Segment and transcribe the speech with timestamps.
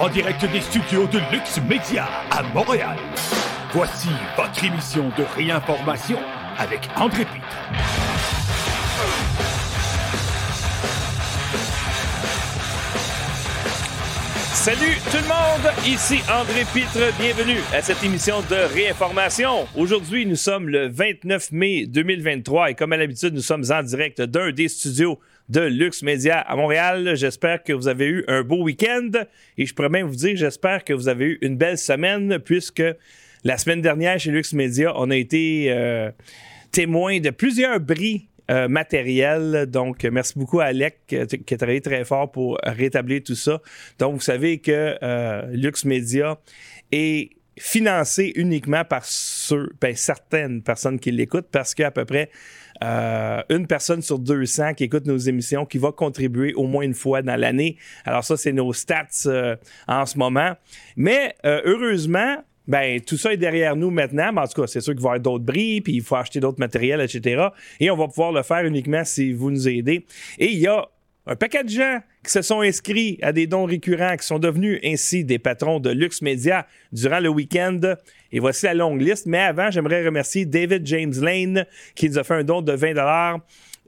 [0.00, 2.96] en direct des studios de Lux Media à Montréal.
[3.72, 6.18] Voici votre émission de réinformation
[6.58, 7.46] avec André Pitre.
[14.54, 19.66] Salut tout le monde, ici André Pitre, bienvenue à cette émission de réinformation.
[19.76, 24.22] Aujourd'hui, nous sommes le 29 mai 2023 et comme à l'habitude, nous sommes en direct
[24.22, 25.18] d'un des studios
[25.50, 27.12] de Lux Media à Montréal.
[27.16, 29.10] J'espère que vous avez eu un beau week-end
[29.58, 32.82] et je pourrais même vous dire, j'espère que vous avez eu une belle semaine puisque
[33.42, 36.10] la semaine dernière chez Lux Media, on a été euh,
[36.70, 39.66] témoin de plusieurs bris euh, matériel.
[39.66, 43.60] Donc, merci beaucoup à Alec euh, qui a travaillé très fort pour rétablir tout ça.
[43.98, 46.38] Donc, vous savez que euh, Lux Media
[46.92, 49.04] est financé uniquement par
[49.80, 52.30] ben, certaines personnes qui l'écoutent parce qu'à peu près
[52.80, 57.22] une personne sur 200 qui écoute nos émissions qui va contribuer au moins une fois
[57.22, 57.76] dans l'année.
[58.04, 60.54] Alors ça, c'est nos stats en ce moment.
[60.96, 62.36] Mais heureusement,
[62.68, 64.32] ben tout ça est derrière nous maintenant.
[64.32, 66.16] Mais en tout cas, c'est sûr qu'il va y avoir d'autres bris, puis il faut
[66.16, 67.48] acheter d'autres matériels, etc.
[67.80, 70.06] Et on va pouvoir le faire uniquement si vous nous aidez.
[70.38, 70.86] Et il y a
[71.30, 74.80] un paquet de gens qui se sont inscrits à des dons récurrents, qui sont devenus
[74.84, 77.78] ainsi des patrons de Lux Media durant le week-end.
[78.32, 79.26] Et voici la longue liste.
[79.26, 83.40] Mais avant, j'aimerais remercier David James Lane qui nous a fait un don de 20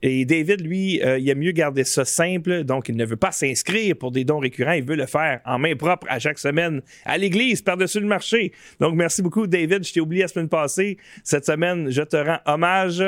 [0.05, 3.31] et David, lui, euh, il a mieux garder ça simple, donc il ne veut pas
[3.31, 6.83] s'inscrire pour des dons récurrents, il veut le faire en main propre à chaque semaine
[7.05, 8.53] à l'église, par-dessus le marché.
[8.81, 9.85] Donc merci beaucoup, David.
[9.85, 10.99] Je t'ai oublié la semaine passée.
[11.23, 13.05] Cette semaine, je te rends hommage.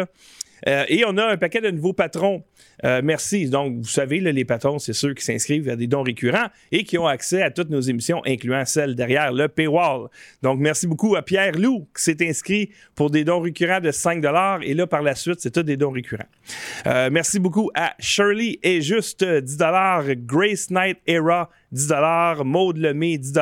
[0.66, 2.42] Euh, et on a un paquet de nouveaux patrons.
[2.84, 3.48] Euh, merci.
[3.48, 6.98] Donc, vous savez, les patrons, c'est ceux qui s'inscrivent à des dons récurrents et qui
[6.98, 10.08] ont accès à toutes nos émissions, incluant celles derrière le paywall.
[10.42, 14.24] Donc, merci beaucoup à Pierre Lou qui s'est inscrit pour des dons récurrents de 5
[14.62, 16.24] Et là, par la suite, c'est tout des dons récurrents.
[16.86, 19.58] Euh, merci beaucoup à Shirley et juste 10
[20.26, 21.92] Grace Knight Era 10
[22.44, 23.32] Maude Lemay, 10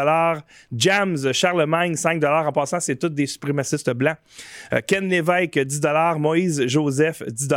[0.74, 4.16] Jams Charlemagne, 5 En passant, c'est tous des suprémacistes blancs.
[4.72, 5.80] Euh, Ken Lévesque, 10
[6.18, 7.48] Moïse Joseph, 10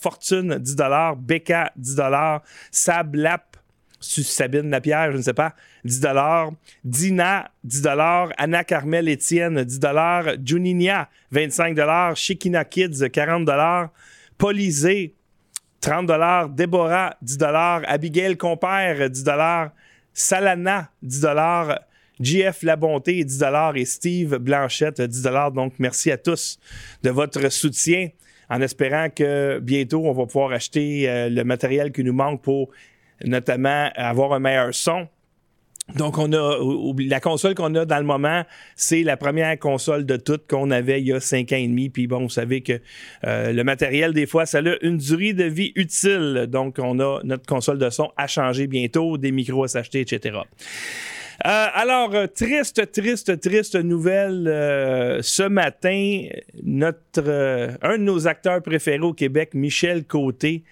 [0.00, 0.76] Fortune, 10
[1.18, 2.00] Becca, 10
[2.70, 3.56] Sab Lap,
[4.00, 6.00] Sabine Lapierre, je ne sais pas, 10
[6.84, 7.86] Dina, 10
[8.36, 9.80] Anna Carmel Etienne, 10
[10.44, 13.48] Juninia, 25 Shikina Kids, 40
[14.38, 15.14] Polizé,
[15.80, 17.38] 30 Déborah, 10
[17.86, 19.24] Abigail Compère, 10
[20.14, 21.26] Salana, 10
[22.20, 23.44] JF La Bonté, 10
[23.74, 25.22] et Steve Blanchette, 10
[25.54, 26.58] Donc, merci à tous
[27.02, 28.08] de votre soutien
[28.48, 32.70] en espérant que bientôt, on va pouvoir acheter euh, le matériel qui nous manque pour
[33.24, 35.08] notamment avoir un meilleur son.
[35.96, 36.58] Donc, on a
[36.98, 38.42] la console qu'on a dans le moment,
[38.74, 41.90] c'est la première console de toutes qu'on avait il y a cinq ans et demi.
[41.90, 42.80] Puis bon, vous savez que
[43.26, 46.46] euh, le matériel, des fois, ça a une durée de vie utile.
[46.48, 50.38] Donc, on a notre console de son à changer bientôt, des micros à s'acheter, etc.
[51.44, 54.44] Euh, alors, euh, triste, triste, triste nouvelle.
[55.22, 56.22] ce matin,
[56.62, 60.64] notre, un de nos acteurs préférés au Québec, Michel Côté,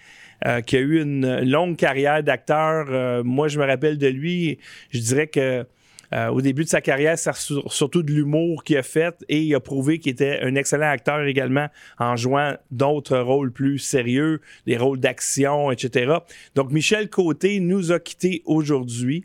[0.45, 2.87] euh, qui a eu une longue carrière d'acteur.
[2.89, 4.59] Euh, moi, je me rappelle de lui.
[4.89, 5.65] Je dirais que
[6.13, 9.55] euh, au début de sa carrière, c'est surtout de l'humour qu'il a fait et il
[9.55, 11.67] a prouvé qu'il était un excellent acteur également
[11.97, 16.15] en jouant d'autres rôles plus sérieux, des rôles d'action, etc.
[16.55, 19.23] Donc, Michel Côté nous a quittés aujourd'hui.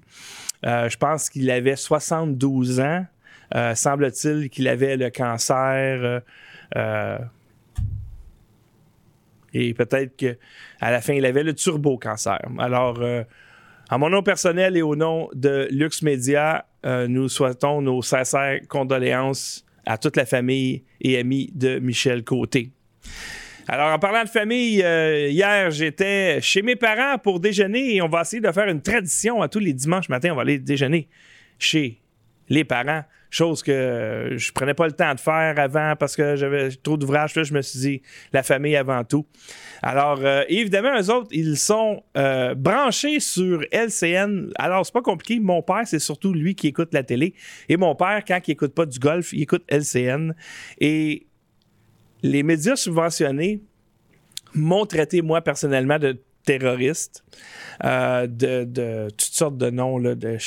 [0.62, 3.04] je pense qu'il avait 72 ans.
[3.74, 6.22] Semble-t-il qu'il avait le cancer
[9.54, 10.36] et peut-être qu'à
[10.80, 12.40] la fin, il avait le turbo-cancer.
[12.58, 13.22] Alors, euh,
[13.88, 18.60] à mon nom personnel et au nom de Lux Media, euh, nous souhaitons nos sincères
[18.68, 22.70] condoléances à toute la famille et amis de Michel Côté.
[23.66, 28.08] Alors, en parlant de famille, euh, hier, j'étais chez mes parents pour déjeuner et on
[28.08, 30.30] va essayer de faire une tradition à tous les dimanches matin.
[30.32, 31.08] On va aller déjeuner
[31.58, 32.00] chez
[32.48, 33.02] les parents.
[33.30, 37.32] Chose que je prenais pas le temps de faire avant parce que j'avais trop d'ouvrages.
[37.34, 38.02] je me suis dit,
[38.32, 39.26] la famille avant tout.
[39.82, 44.50] Alors, euh, évidemment, eux autres, ils sont euh, branchés sur LCN.
[44.56, 45.40] Alors, c'est pas compliqué.
[45.40, 47.34] Mon père, c'est surtout lui qui écoute la télé.
[47.68, 50.34] Et mon père, quand il écoute pas du golf, il écoute LCN.
[50.80, 51.26] Et
[52.22, 53.60] les médias subventionnés
[54.54, 57.24] m'ont traité, moi, personnellement, de terroriste,
[57.84, 60.38] euh, de, toutes sortes de noms, là, de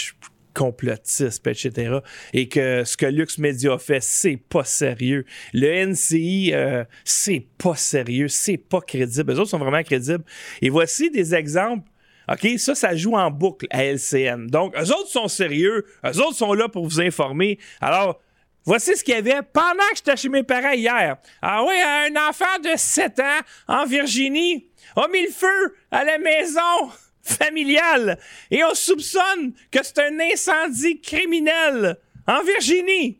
[0.53, 1.99] complotiste, etc.
[2.33, 5.25] Et que ce que Lux Media fait, c'est pas sérieux.
[5.53, 9.33] Le NCI, euh, c'est pas sérieux, c'est pas crédible.
[9.33, 10.23] Les autres sont vraiment crédibles.
[10.61, 11.89] Et voici des exemples.
[12.31, 14.47] OK, ça, ça joue en boucle à LCN.
[14.47, 17.57] Donc, eux autres sont sérieux, eux autres sont là pour vous informer.
[17.81, 18.21] Alors,
[18.63, 21.17] Voici ce qu'il y avait pendant que j'étais chez mes parents hier.
[21.41, 26.19] Ah oui, un enfant de 7 ans en Virginie a mis le feu à la
[26.19, 26.91] maison
[27.23, 28.17] familial
[28.49, 31.97] et on soupçonne que c'est un incendie criminel
[32.27, 33.19] en Virginie.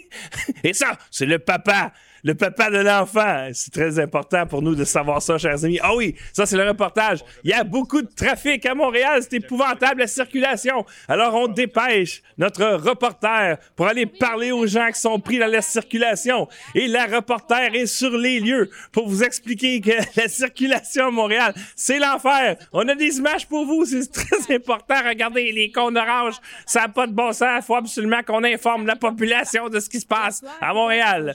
[0.64, 1.92] Et ça, c'est le papa
[2.22, 3.48] le papa de l'enfant.
[3.52, 5.78] C'est très important pour nous de savoir ça, chers amis.
[5.82, 7.20] Ah oui, ça c'est le reportage.
[7.44, 10.84] Il y a beaucoup de trafic à Montréal, c'est épouvantable la circulation.
[11.08, 15.62] Alors on dépêche notre reporter pour aller parler aux gens qui sont pris dans la
[15.62, 16.48] circulation.
[16.74, 21.54] Et la reporter est sur les lieux pour vous expliquer que la circulation à Montréal,
[21.76, 22.56] c'est l'enfer.
[22.72, 24.94] On a des images pour vous, c'est très important.
[25.06, 26.34] Regardez les cônes orange,
[26.66, 27.62] ça n'a pas de bon sens.
[27.62, 31.34] Il faut absolument qu'on informe la population de ce qui se passe à Montréal.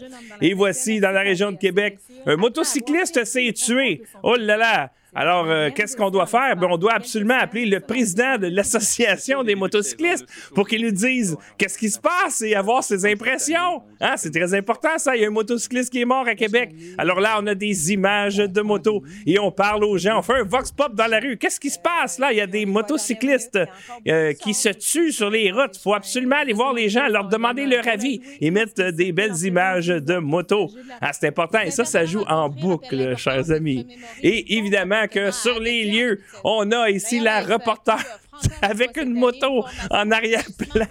[1.00, 2.00] Dans la région de Québec.
[2.26, 4.04] Un motocycliste s'est tué.
[4.24, 4.92] Oh là là!
[5.16, 6.58] Alors, euh, qu'est-ce qu'on doit faire?
[6.58, 11.38] Ben, on doit absolument appeler le président de l'Association des motocyclistes pour qu'il nous dise
[11.58, 13.82] qu'est-ce qui se passe et avoir ses impressions.
[14.02, 14.16] Hein?
[14.18, 15.16] C'est très important, ça.
[15.16, 16.72] Il y a un motocycliste qui est mort à Québec.
[16.98, 20.20] Alors là, on a des images de motos et on parle aux gens.
[20.20, 21.38] On fait un vox pop dans la rue.
[21.38, 22.34] Qu'est-ce qui se passe là?
[22.34, 23.60] Il y a des motocyclistes
[24.08, 25.78] euh, qui se tuent sur les routes.
[25.78, 29.46] Il faut absolument aller voir les gens, leur demander leur avis et mettre des belles
[29.46, 30.72] images de motos.
[31.00, 31.60] Ah, c'est important.
[31.62, 33.88] Et ça, ça joue en boucle, chers amis.
[34.22, 37.98] Et évidemment, que sur les lieux, on a ici la reporter
[38.62, 40.86] avec une moto en arrière-plan.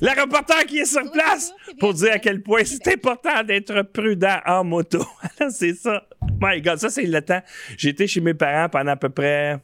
[0.00, 4.38] La reporter qui est sur place pour dire à quel point c'est important d'être prudent
[4.46, 5.04] en moto.
[5.50, 6.06] c'est ça.
[6.40, 7.42] My God, ça c'est le temps.
[7.76, 9.60] J'étais chez mes parents pendant à peu près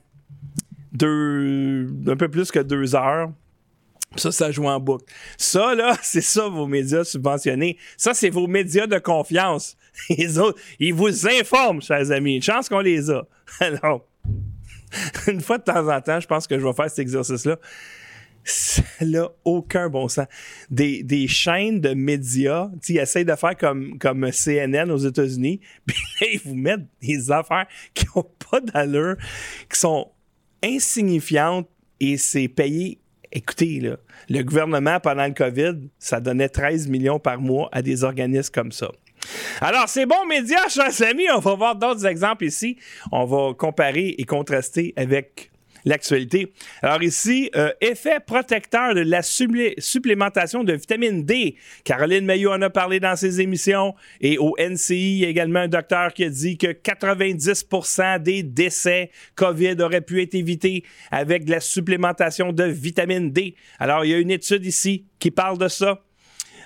[0.93, 3.31] deux, un peu plus que deux heures.
[4.17, 5.07] Ça, ça joue en boucle.
[5.39, 7.79] Ça, là, c'est ça vos médias subventionnés.
[7.97, 9.77] Ça, c'est vos médias de confiance.
[10.09, 12.37] Les autres, ils vous informent, chers amis.
[12.37, 13.27] Une chance qu'on les a.
[13.61, 14.07] Alors,
[15.27, 17.59] une fois de temps en temps, je pense que je vais faire cet exercice-là.
[18.45, 20.27] Ça n'a aucun bon sens.
[20.69, 25.97] Des, des chaînes de médias, ils essayent de faire comme, comme CNN aux États-Unis, puis
[26.21, 29.17] là, ils vous mettent des affaires qui n'ont pas d'allure,
[29.71, 30.11] qui sont
[30.63, 31.69] insignifiantes,
[32.01, 32.99] et c'est payé
[33.33, 33.97] écoutez, là,
[34.29, 38.73] le gouvernement, pendant le COVID, ça donnait 13 millions par mois à des organismes comme
[38.73, 38.91] ça.
[39.61, 41.31] Alors, c'est bon médias, chers amis.
[41.35, 42.77] On va voir d'autres exemples ici.
[43.11, 45.53] On va comparer et contraster avec
[45.85, 46.53] l'actualité.
[46.83, 51.57] Alors ici, euh, effet protecteur de la supplémentation de vitamine D.
[51.85, 53.95] Caroline Maillot en a parlé dans ses émissions.
[54.21, 58.43] Et au NCI, il y a également un docteur qui a dit que 90% des
[58.43, 63.55] décès COVID auraient pu être évités avec la supplémentation de vitamine D.
[63.79, 66.01] Alors, il y a une étude ici qui parle de ça.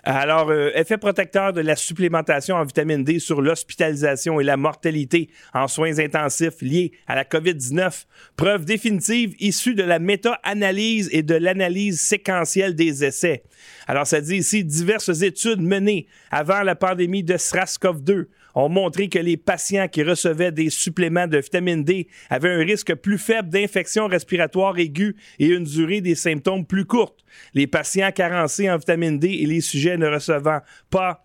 [0.08, 5.30] Alors, euh, effet protecteur de la supplémentation en vitamine D sur l'hospitalisation et la mortalité
[5.52, 8.04] en soins intensifs liés à la COVID-19.
[8.36, 13.42] Preuve définitive issue de la méta-analyse et de l'analyse séquentielle des essais.
[13.88, 18.26] Alors, ça dit ici diverses études menées avant la pandémie de SRAS-CoV-2
[18.56, 22.94] ont montré que les patients qui recevaient des suppléments de vitamine D avaient un risque
[22.94, 27.20] plus faible d'infection respiratoire aiguë et une durée des symptômes plus courte.
[27.54, 30.60] Les patients carencés en vitamine D et les sujets ne recevant
[30.90, 31.24] pas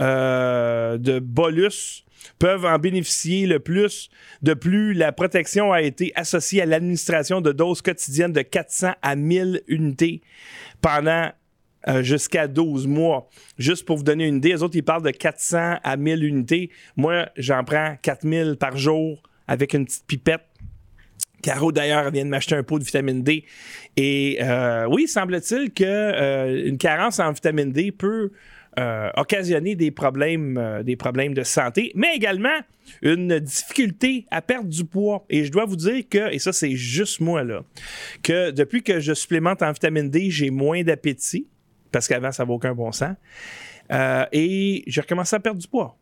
[0.00, 2.04] euh, de bolus
[2.38, 4.10] peuvent en bénéficier le plus.
[4.42, 9.16] De plus, la protection a été associée à l'administration de doses quotidiennes de 400 à
[9.16, 10.22] 1000 unités
[10.80, 11.30] pendant
[11.88, 13.28] euh, jusqu'à 12 mois.
[13.58, 16.70] Juste pour vous donner une idée, les autres, ils parlent de 400 à 1000 unités.
[16.96, 20.42] Moi, j'en prends 4000 par jour avec une petite pipette.
[21.42, 23.44] Caro, d'ailleurs, vient de m'acheter un pot de vitamine D.
[23.96, 28.30] Et euh, oui, semble-t-il qu'une euh, carence en vitamine D peut
[29.16, 32.58] occasionner des problèmes, des problèmes de santé, mais également
[33.02, 35.26] une difficulté à perdre du poids.
[35.28, 37.64] Et je dois vous dire que, et ça c'est juste moi là,
[38.22, 41.48] que depuis que je supplémente en vitamine D, j'ai moins d'appétit
[41.92, 43.14] parce qu'avant, ça n'avait aucun bon sens.
[43.92, 45.96] Euh, et j'ai recommencé à perdre du poids.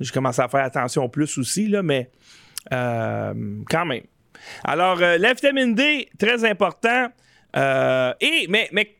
[0.00, 2.10] J'ai commencé à faire attention plus aussi, là, mais
[2.72, 3.34] euh,
[3.68, 4.04] quand même.
[4.64, 7.08] Alors, euh, la vitamine D, très important.
[7.54, 8.96] et, mais, mais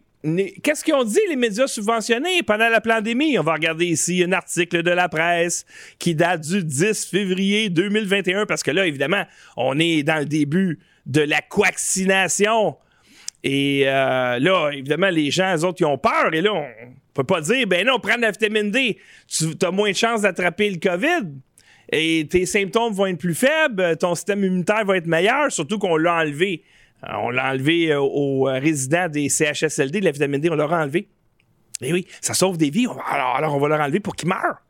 [0.63, 3.39] Qu'est-ce qu'ils ont dit, les médias subventionnés, pendant la pandémie?
[3.39, 5.67] On va regarder ici un article de la presse
[5.99, 9.25] qui date du 10 février 2021, parce que là, évidemment,
[9.59, 12.79] on est dans le début de la coaccination.
[13.45, 16.33] Et euh, là, évidemment, les gens, eux autres, ils ont peur.
[16.33, 16.67] Et là, on
[17.13, 18.99] peut pas dire, ben non, prends de la vitamine D,
[19.29, 21.29] tu as moins de chances d'attraper le COVID.
[21.93, 25.99] Et tes symptômes vont être plus faibles, ton système immunitaire va être meilleur, surtout qu'on
[25.99, 26.63] l'a enlevé.
[27.05, 30.67] Euh, on l'a enlevé euh, aux résidents des CHSLD, de la vitamine D, on l'a
[30.67, 31.09] enlevé.
[31.83, 32.87] Et oui, ça sauve des vies.
[32.87, 34.63] Alors, alors on va leur enlever pour qu'ils meurent.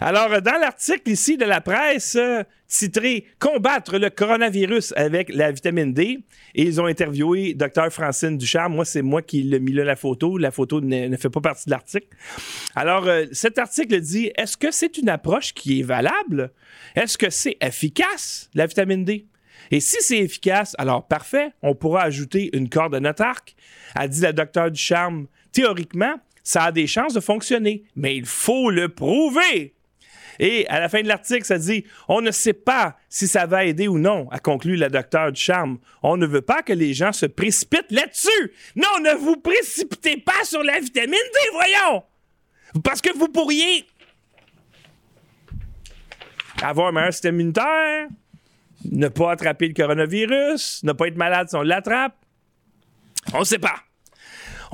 [0.00, 5.92] Alors, dans l'article ici de la presse, euh, titré Combattre le coronavirus avec la vitamine
[5.92, 6.20] D,
[6.54, 7.90] et ils ont interviewé Dr.
[7.90, 8.74] Francine Ducharme.
[8.74, 10.38] Moi, c'est moi qui l'ai mis là la photo.
[10.38, 12.06] La photo ne, fait pas partie de l'article.
[12.74, 16.52] Alors, euh, cet article dit Est-ce que c'est une approche qui est valable?
[16.94, 19.26] Est-ce que c'est efficace, la vitamine D
[19.70, 23.54] Et si c'est efficace, alors parfait, on pourra ajouter une corde à notre arc.
[23.94, 28.70] A dit la docteur Ducharme, théoriquement, ça a des chances de fonctionner, mais il faut
[28.70, 29.74] le prouver.
[30.38, 33.64] Et à la fin de l'article, ça dit On ne sait pas si ça va
[33.64, 35.78] aider ou non, a conclu la docteur Ducharme.
[36.02, 38.52] On ne veut pas que les gens se précipitent là-dessus.
[38.76, 42.02] Non, ne vous précipitez pas sur la vitamine D, voyons.
[42.82, 43.86] Parce que vous pourriez
[46.62, 48.08] avoir un meilleur système immunitaire,
[48.90, 52.16] ne pas attraper le coronavirus, ne pas être malade si on l'attrape.
[53.32, 53.76] On ne sait pas.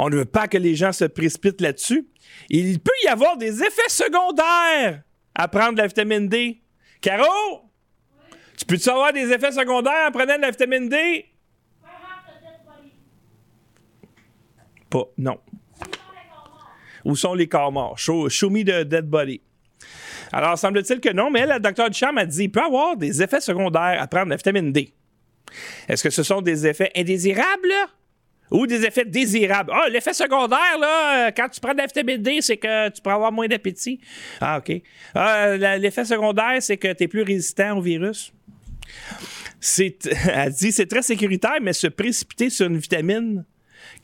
[0.02, 2.08] On ne veut pas que les gens se précipitent là-dessus.
[2.48, 5.02] Il peut y avoir des effets secondaires
[5.34, 6.62] à prendre de la vitamine D.
[7.02, 7.70] Caro?
[8.56, 11.26] Tu peux-tu avoir des effets secondaires en prenant de la vitamine D?
[14.88, 15.38] Pas, non.
[17.04, 17.98] Où sont les corps morts?
[17.98, 19.42] Show, me the dead body.
[20.32, 23.42] Alors, semble-t-il que non, mais la docteur Duchamp a dit qu'il peut avoir des effets
[23.42, 24.94] secondaires à prendre de la vitamine D.
[25.88, 27.74] Est-ce que ce sont des effets indésirables?
[28.50, 29.72] Ou des effets désirables?
[29.74, 33.00] Ah, l'effet secondaire, là, euh, quand tu prends de la vitamine D, c'est que tu
[33.00, 34.00] pourras avoir moins d'appétit.
[34.40, 34.82] Ah, OK.
[35.14, 38.32] Ah, l'effet secondaire, c'est que tu es plus résistant au virus.
[39.60, 39.98] C'est,
[40.32, 43.44] elle dit c'est très sécuritaire, mais se précipiter sur une vitamine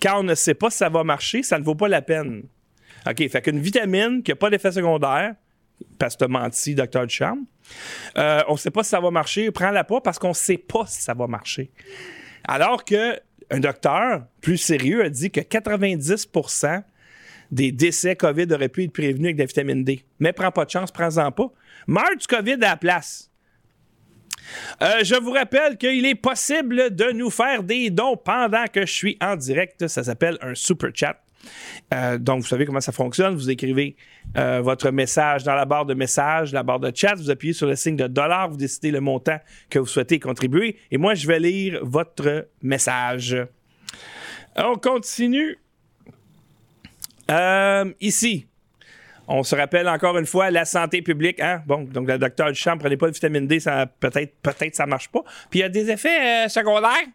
[0.02, 2.42] quand on ne sait pas si ça va marcher, ça ne vaut pas la peine.
[3.08, 5.34] OK, fait qu'une vitamine qui n'a pas d'effet secondaire,
[5.98, 7.38] parce que as menti, docteur Duchamp,
[8.18, 10.58] euh, on ne sait pas si ça va marcher, prends-la pas parce qu'on ne sait
[10.58, 11.70] pas si ça va marcher.
[12.48, 13.18] Alors que
[13.50, 16.82] un docteur plus sérieux a dit que 90%
[17.50, 20.04] des décès COVID auraient pu être prévenus avec de la vitamine D.
[20.18, 21.52] Mais prends pas de chance, prends-en pas.
[21.86, 23.30] Meurs du COVID à la place.
[24.82, 28.92] Euh, je vous rappelle qu'il est possible de nous faire des dons pendant que je
[28.92, 29.86] suis en direct.
[29.88, 31.20] Ça s'appelle un super chat.
[31.94, 33.34] Euh, donc, vous savez comment ça fonctionne.
[33.34, 33.96] Vous écrivez
[34.36, 37.14] euh, votre message dans la barre de message, la barre de chat.
[37.14, 38.50] Vous appuyez sur le signe de dollar.
[38.50, 39.38] Vous décidez le montant
[39.70, 40.78] que vous souhaitez contribuer.
[40.90, 43.36] Et moi, je vais lire votre message.
[44.56, 45.58] On continue.
[47.30, 48.46] Euh, ici,
[49.28, 51.40] on se rappelle encore une fois la santé publique.
[51.40, 51.62] Hein?
[51.66, 55.08] Bon, donc le docteur Duchamp, prenez pas de vitamine D, ça peut-être peut-être ça marche
[55.08, 55.22] pas.
[55.50, 57.06] Puis il y a des effets secondaires.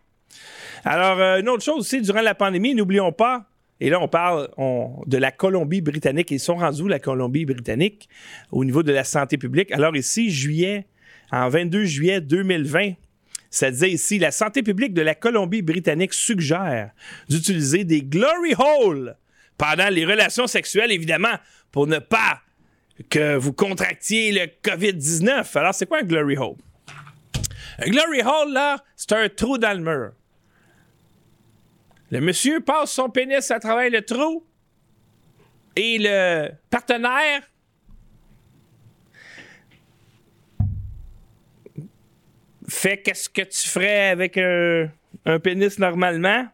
[0.84, 3.46] Alors, une autre chose aussi, durant la pandémie, n'oublions pas,
[3.82, 4.48] et là, on parle
[5.08, 6.30] de la Colombie-Britannique.
[6.30, 8.08] Ils sont rendus la Colombie-Britannique,
[8.52, 9.72] au niveau de la santé publique?
[9.72, 10.86] Alors ici, juillet,
[11.32, 12.94] en 22 juillet 2020,
[13.50, 16.92] ça disait ici, la santé publique de la Colombie-Britannique suggère
[17.28, 19.16] d'utiliser des glory holes
[19.58, 21.36] pendant les relations sexuelles, évidemment,
[21.72, 22.40] pour ne pas
[23.10, 25.58] que vous contractiez le COVID-19.
[25.58, 26.58] Alors, c'est quoi un glory hole?
[27.80, 30.12] Un glory hole, là, c'est un trou dans le mur.
[32.12, 34.46] Le monsieur passe son pénis à travers le trou
[35.78, 37.42] et le partenaire
[42.68, 44.90] fait qu'est-ce que tu ferais avec un,
[45.42, 46.48] pénis normalement?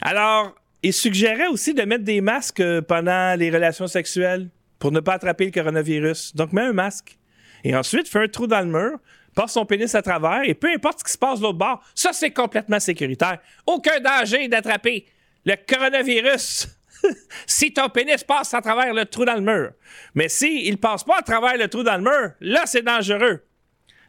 [0.00, 4.48] Alors, il suggérait aussi de mettre des masques euh, pendant les relations sexuelles
[4.80, 6.34] pour ne pas attraper le coronavirus.
[6.34, 7.18] Donc, mets un masque.
[7.64, 8.98] Et ensuite, fais un trou dans le mur,
[9.38, 11.80] passe son pénis à travers et peu importe ce qui se passe de l'autre bord,
[11.94, 13.38] ça c'est complètement sécuritaire.
[13.66, 15.06] Aucun danger d'attraper
[15.44, 16.66] le coronavirus
[17.46, 19.70] si ton pénis passe à travers le trou dans le mur.
[20.16, 23.44] Mais si il passe pas à travers le trou dans le mur, là c'est dangereux.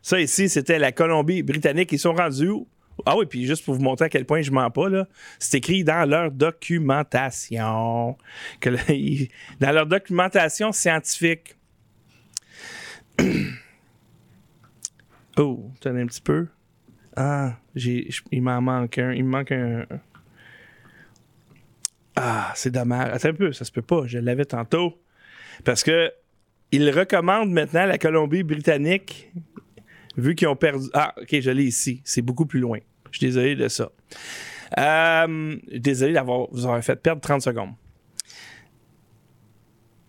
[0.02, 1.92] Ça ici, c'était la Colombie-Britannique.
[1.92, 2.68] Ils sont rendus où?
[3.06, 5.08] Ah oui, puis juste pour vous montrer à quel point je mens pas, là,
[5.38, 8.18] c'est écrit dans leur documentation.
[9.60, 11.56] Dans leur documentation scientifique.
[15.39, 16.48] Oh, attendez un petit peu?
[17.15, 19.13] Ah, j'ai, il m'en manque un.
[19.13, 19.86] Il me manque un.
[22.17, 23.13] Ah, c'est dommage.
[23.13, 24.05] Attends un peu, ça se peut pas.
[24.05, 25.01] Je l'avais tantôt.
[25.63, 26.12] Parce que
[26.74, 29.31] il recommande maintenant la Colombie-Britannique,
[30.17, 30.88] vu qu'ils ont perdu.
[30.93, 32.01] Ah, ok, je l'ai ici.
[32.03, 32.79] C'est beaucoup plus loin.
[33.12, 33.91] Je suis désolé de ça.
[34.77, 37.72] Euh, désolé d'avoir vous avoir fait perdre 30 secondes.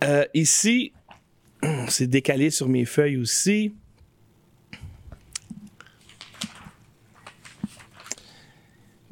[0.03, 0.93] Euh, ici,
[1.89, 3.77] c'est décalé sur mes feuilles aussi.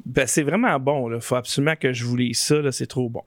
[0.09, 1.13] Ben, c'est vraiment bon.
[1.13, 2.71] Il faut absolument que je vous lise ça.
[2.71, 3.21] C'est trop bon.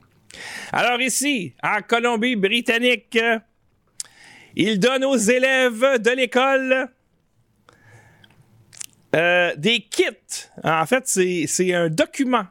[0.72, 3.16] Alors ici, en Colombie-Britannique,
[4.56, 6.88] il donne aux élèves de l'école
[9.14, 10.48] euh, des kits.
[10.64, 12.46] En fait, c'est un document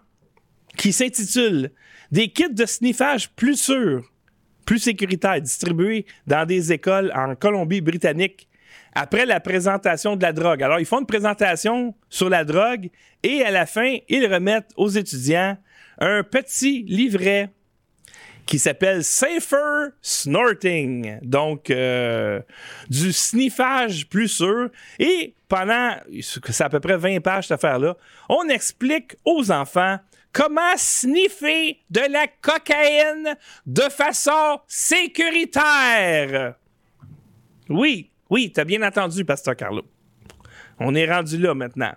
[0.77, 1.71] qui s'intitule
[2.11, 4.09] Des kits de sniffage plus sûrs,
[4.65, 8.47] plus sécuritaires, distribués dans des écoles en Colombie-Britannique
[8.93, 10.63] après la présentation de la drogue.
[10.63, 12.89] Alors, ils font une présentation sur la drogue
[13.23, 15.57] et à la fin, ils remettent aux étudiants
[15.99, 17.49] un petit livret
[18.45, 21.19] qui s'appelle Safer Snorting.
[21.21, 22.41] Donc, euh,
[22.89, 24.69] du sniffage plus sûr.
[24.99, 27.95] Et pendant, c'est à peu près 20 pages cette affaire-là,
[28.27, 29.99] on explique aux enfants
[30.33, 36.55] comment sniffer de la cocaïne de façon sécuritaire.
[37.69, 39.83] Oui, oui, t'as bien entendu, Pasteur Carlo.
[40.79, 41.93] On est rendu là maintenant.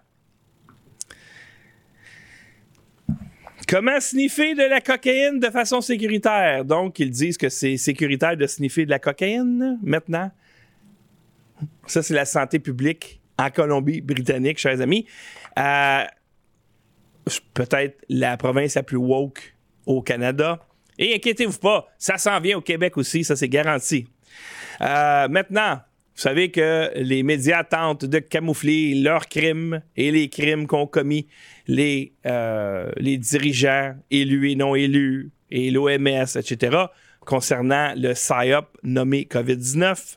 [3.69, 6.65] Comment sniffer de la cocaïne de façon sécuritaire?
[6.65, 10.31] Donc, ils disent que c'est sécuritaire de sniffer de la cocaïne maintenant.
[11.87, 15.07] Ça, c'est la santé publique en Colombie-Britannique, chers amis.
[15.57, 16.05] Euh,
[17.55, 19.55] peut-être la province la plus woke
[19.87, 20.61] au Canada.
[20.99, 24.07] Et inquiétez-vous pas, ça s'en vient au Québec aussi, ça c'est garanti.
[24.81, 25.81] Euh, maintenant,
[26.15, 31.27] vous savez que les médias tentent de camoufler leurs crimes et les crimes qu'ont commis
[31.67, 36.87] les, euh, les dirigeants élus et non élus et l'OMS, etc
[37.25, 40.17] concernant le PSYOP nommé COVID-19.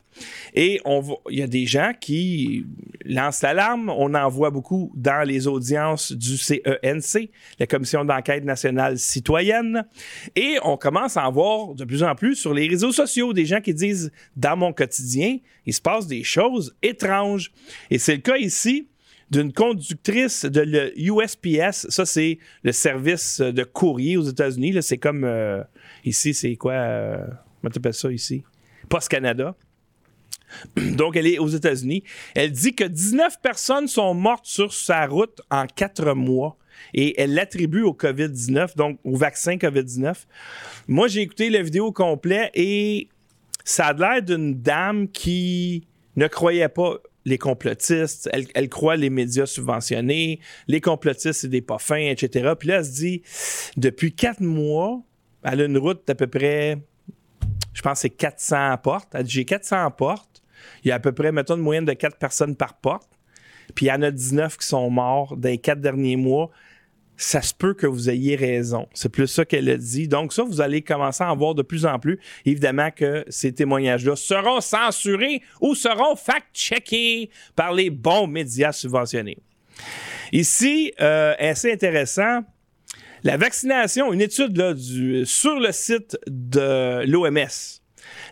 [0.54, 0.82] Et
[1.30, 2.66] il y a des gens qui
[3.06, 3.90] lancent l'alarme.
[3.90, 9.86] On en voit beaucoup dans les audiences du CENC, la Commission d'enquête nationale citoyenne.
[10.36, 13.46] Et on commence à en voir de plus en plus sur les réseaux sociaux des
[13.46, 17.52] gens qui disent Dans mon quotidien, il se passe des choses étranges.
[17.92, 18.88] Et c'est le cas ici
[19.30, 20.62] d'une conductrice de
[20.96, 21.88] l'USPS.
[21.90, 24.78] Ça, c'est le service de courrier aux États-Unis.
[24.82, 25.62] C'est comme euh,
[26.08, 26.74] ici, c'est quoi?
[26.74, 27.26] Euh,
[27.62, 28.44] comment tu ça ici?
[28.90, 29.56] Post Canada.
[30.76, 32.04] Donc, elle est aux États-Unis.
[32.36, 36.58] Elle dit que 19 personnes sont mortes sur sa route en quatre mois
[36.94, 40.14] et elle l'attribue au COVID-19, donc au vaccin COVID-19.
[40.88, 43.10] Moi, j'ai écouté la vidéo complète et
[43.64, 49.46] ça a l'air d'une dame qui ne croyait pas les complotistes, elle, croit les médias
[49.46, 52.54] subventionnés, les complotistes, c'est des pas fins, etc.
[52.58, 53.22] Puis là, elle se dit,
[53.76, 55.04] depuis quatre mois,
[55.44, 56.78] elle a une route d'à peu près,
[57.74, 59.10] je pense, c'est 400 portes.
[59.14, 60.44] Elle dit, j'ai 400 portes.
[60.84, 63.10] Il y a à peu près, mettons, une moyenne de 4 personnes par porte.
[63.76, 66.50] Puis il y en a 19 qui sont morts dans les quatre derniers mois
[67.18, 68.88] ça se peut que vous ayez raison.
[68.94, 70.08] C'est plus ça qu'elle a dit.
[70.08, 72.20] Donc ça, vous allez commencer à en voir de plus en plus.
[72.46, 79.40] Évidemment que ces témoignages-là seront censurés ou seront fact-checkés par les bons médias subventionnés.
[80.32, 82.42] Ici, euh, assez intéressant,
[83.24, 84.76] la vaccination, une étude
[85.26, 87.82] sur le site de l'OMS.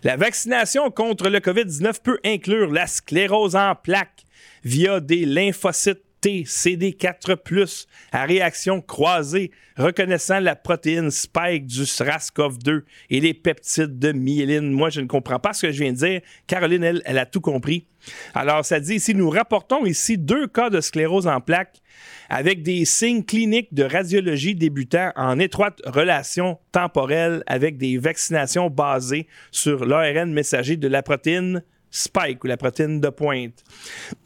[0.03, 4.23] La vaccination contre le COVID-19 peut inclure la sclérose en plaques
[4.63, 13.33] via des lymphocytes CD4+, à réaction croisée, reconnaissant la protéine spike du SRAS-CoV-2 et les
[13.33, 14.71] peptides de myéline.
[14.71, 16.21] Moi, je ne comprends pas ce que je viens de dire.
[16.47, 17.87] Caroline, elle, elle a tout compris.
[18.33, 21.81] Alors, ça dit ici, nous rapportons ici deux cas de sclérose en plaques
[22.29, 29.27] avec des signes cliniques de radiologie débutant en étroite relation temporelle avec des vaccinations basées
[29.51, 31.63] sur l'ARN messager de la protéine
[31.95, 33.63] spike ou la protéine de pointe.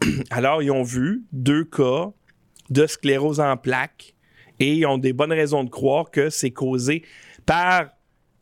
[0.31, 2.11] Alors, ils ont vu deux cas
[2.69, 4.15] de sclérose en plaques
[4.59, 7.03] et ils ont des bonnes raisons de croire que c'est causé
[7.45, 7.89] par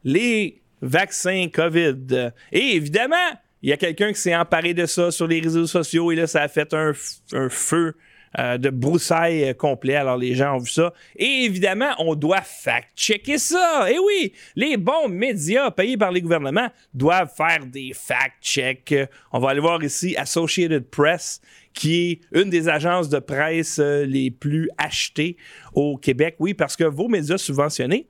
[0.03, 2.31] les vaccins COVID.
[2.51, 3.15] Et évidemment,
[3.61, 6.27] il y a quelqu'un qui s'est emparé de ça sur les réseaux sociaux et là,
[6.27, 6.93] ça a fait un,
[7.33, 7.95] un feu
[8.37, 9.95] euh, de broussailles euh, complet.
[9.95, 10.93] Alors, les gens ont vu ça.
[11.15, 13.87] Et évidemment, on doit fact-checker ça.
[13.89, 18.93] Et oui, les bons médias payés par les gouvernements doivent faire des fact-checks.
[19.31, 21.41] On va aller voir ici Associated Press,
[21.73, 25.37] qui est une des agences de presse euh, les plus achetées
[25.73, 26.35] au Québec.
[26.39, 28.07] Oui, parce que vos médias subventionnés,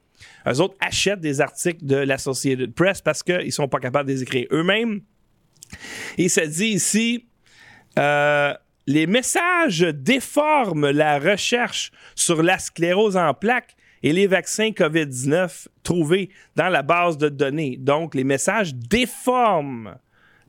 [0.47, 4.13] eux autres achètent des articles de l'Associated Press parce qu'ils ne sont pas capables de
[4.13, 5.01] les écrire eux-mêmes.
[6.17, 7.27] Et ça dit ici,
[8.87, 16.29] les messages déforment la recherche sur la sclérose en plaques et les vaccins COVID-19 trouvés
[16.55, 17.75] dans la base de données.
[17.77, 19.97] Donc, les messages déforment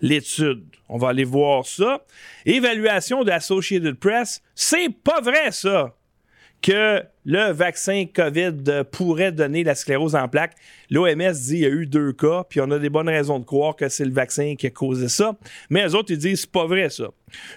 [0.00, 0.64] l'étude.
[0.88, 2.04] On va aller voir ça.
[2.46, 5.96] Évaluation de Associated Press, c'est pas vrai ça
[6.62, 10.54] que le vaccin COVID pourrait donner la sclérose en plaques.
[10.88, 13.44] L'OMS dit qu'il y a eu deux cas, puis on a des bonnes raisons de
[13.44, 15.36] croire que c'est le vaccin qui a causé ça.
[15.68, 17.08] Mais les autres, ils disent c'est pas vrai ça.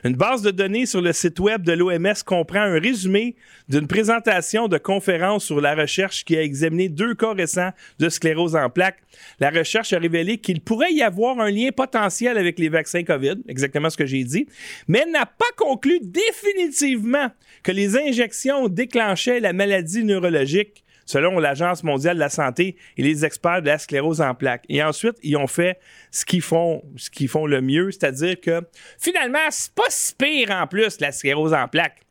[0.04, 3.38] Une base de données sur le site web de l'OMS comprend un résumé
[3.70, 8.58] d'une présentation de conférence sur la recherche qui a examiné deux cas récents de sclérose
[8.58, 9.00] en plaques.
[9.40, 13.36] La recherche a révélé qu'il pourrait y avoir un lien potentiel avec les vaccins COVID,
[13.48, 14.48] exactement ce que j'ai dit,
[14.88, 17.30] mais n'a pas conclu définitivement
[17.64, 23.26] que les injections déclenchaient la maladie neurologique selon l'Agence mondiale de la santé et les
[23.26, 24.64] experts de la sclérose en plaques.
[24.70, 25.78] Et ensuite, ils ont fait
[26.10, 28.62] ce qu'ils font, ce qu'ils font le mieux, c'est-à-dire que
[28.98, 32.02] finalement, c'est pas si pire en plus la sclérose en plaques.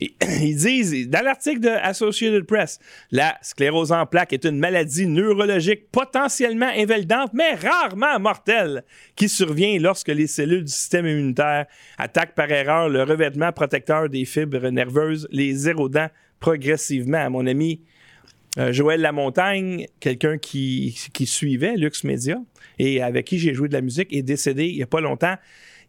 [0.00, 2.78] Ils disent, dans l'article de Associated Press,
[3.10, 9.78] la sclérose en plaques est une maladie neurologique potentiellement invalidante, mais rarement mortelle, qui survient
[9.78, 15.28] lorsque les cellules du système immunitaire attaquent par erreur le revêtement protecteur des fibres nerveuses,
[15.30, 16.08] les érodant
[16.42, 17.30] progressivement.
[17.30, 17.80] Mon ami
[18.58, 22.36] euh, Joël Lamontagne, quelqu'un qui, suivait Lux Media
[22.78, 25.36] et avec qui j'ai joué de la musique, est décédé il n'y a pas longtemps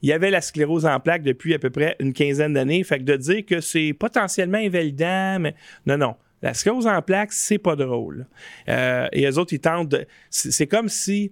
[0.04, 2.84] il avait la sclérose en plaques depuis à peu près une quinzaine d'années.
[2.84, 6.16] Fait que de dire que c'est potentiellement invalidant, mais non, non.
[6.42, 8.28] La sclérose en plaques, c'est pas drôle.
[8.68, 10.06] Euh, et les autres, ils tentent de.
[10.30, 11.32] C'est comme si.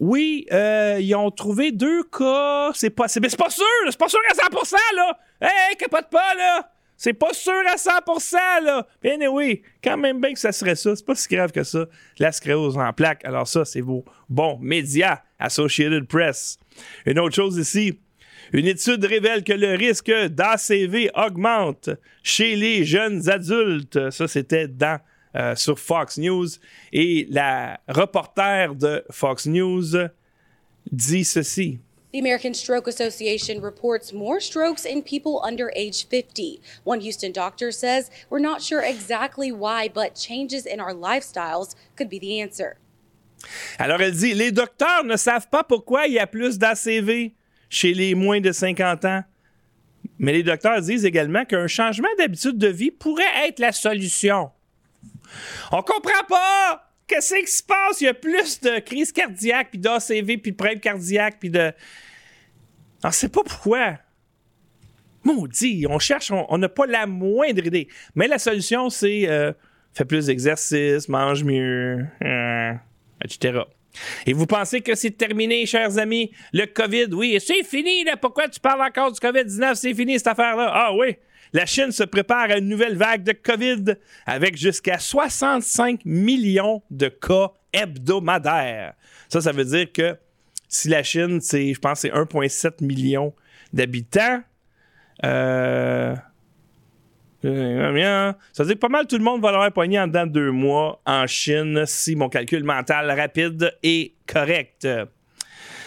[0.00, 2.72] Oui, euh, ils ont trouvé deux cas.
[2.74, 5.18] C'est pas, c'est, pas sûr, c'est pas sûr à 100%, là.
[5.40, 6.72] Hey, capote pas, là.
[6.96, 8.86] C'est pas sûr à 100%, là.
[9.04, 10.96] Mais oui, quand même bien que ça serait ça.
[10.96, 11.86] C'est pas si grave que ça.
[12.18, 13.24] La sclérose en plaques.
[13.24, 15.20] Alors ça, c'est vos bons médias.
[15.38, 16.58] Associated Press.
[17.04, 17.98] Une autre chose ici,
[18.52, 21.90] une étude révèle que le risque d'ACV augmente
[22.22, 24.10] chez les jeunes adultes.
[24.10, 24.98] Ça, c'était dans
[25.36, 26.46] euh, sur Fox News.
[26.92, 29.84] Et la reporter de Fox News
[30.90, 31.78] dit ceci.
[32.12, 36.60] The American Stroke Association reports more strokes in people under age 50.
[36.84, 42.08] One Houston doctor says, We're not sure exactly why, but changes in our lifestyles could
[42.08, 42.78] be the answer.
[43.78, 47.34] Alors elle dit, les docteurs ne savent pas pourquoi il y a plus d'ACV
[47.68, 49.24] chez les moins de 50 ans.
[50.18, 54.50] Mais les docteurs disent également qu'un changement d'habitude de vie pourrait être la solution.
[55.72, 56.85] On comprend pas!
[57.06, 58.00] Qu'est-ce qui se passe?
[58.00, 61.72] Il y a plus de crise cardiaque, puis d'ACV, puis de problèmes cardiaques, puis de...
[63.04, 63.98] On sait pas pourquoi.
[65.22, 67.88] Maudit, on cherche, on n'a pas la moindre idée.
[68.14, 69.52] Mais la solution, c'est euh,
[69.92, 72.06] fais plus d'exercice, mange mieux.
[72.20, 72.80] Hein
[73.22, 73.60] etc.
[74.26, 77.06] Et vous pensez que c'est terminé, chers amis, le COVID?
[77.12, 78.16] Oui, c'est fini, là.
[78.16, 79.74] Pourquoi tu parles encore du COVID-19?
[79.74, 80.70] C'est fini, cette affaire-là.
[80.72, 81.16] Ah oui.
[81.56, 83.94] La Chine se prépare à une nouvelle vague de COVID
[84.26, 88.92] avec jusqu'à 65 millions de cas hebdomadaires.
[89.30, 90.18] Ça, ça veut dire que
[90.68, 93.32] si la Chine, c'est, je pense, c'est 1,7 million
[93.72, 94.42] d'habitants,
[95.24, 96.14] euh,
[97.46, 100.50] euh, ça veut dire que pas mal tout le monde va l'avoir poigné en deux
[100.50, 104.86] mois en Chine si mon calcul mental rapide est correct.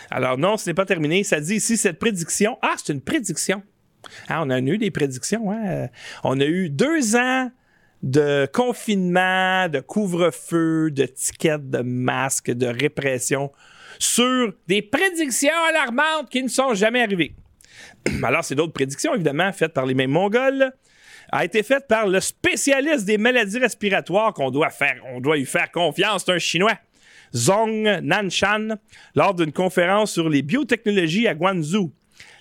[0.10, 1.24] Alors non, ce n'est pas terminé.
[1.24, 2.58] Ça dit ici cette prédiction.
[2.64, 3.62] Ah, c'est une prédiction.
[4.28, 5.52] Ah, on a eu des prédictions.
[5.52, 5.88] Hein?
[6.24, 7.52] On a eu deux ans
[8.02, 13.52] de confinement, de couvre-feu, de tickets, de masques, de répression
[14.00, 17.36] sur des prédictions alarmantes qui ne sont jamais arrivées.
[18.24, 20.72] Alors, c'est d'autres prédictions, évidemment, faites par les mêmes Mongols
[21.32, 25.46] a été faite par le spécialiste des maladies respiratoires qu'on doit faire, on doit lui
[25.46, 26.78] faire confiance, c'est un Chinois.
[27.36, 28.78] Zhong Nanshan,
[29.14, 31.92] lors d'une conférence sur les biotechnologies à Guangzhou.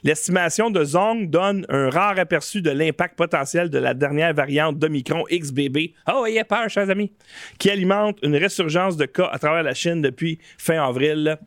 [0.02, 5.24] L'estimation de Zhong donne un rare aperçu de l'impact potentiel de la dernière variante d'Omicron
[5.30, 5.94] XBB.
[6.12, 7.12] Oh, ayez peur, chers amis,
[7.58, 11.38] qui alimente une résurgence de cas à travers la Chine depuis fin avril.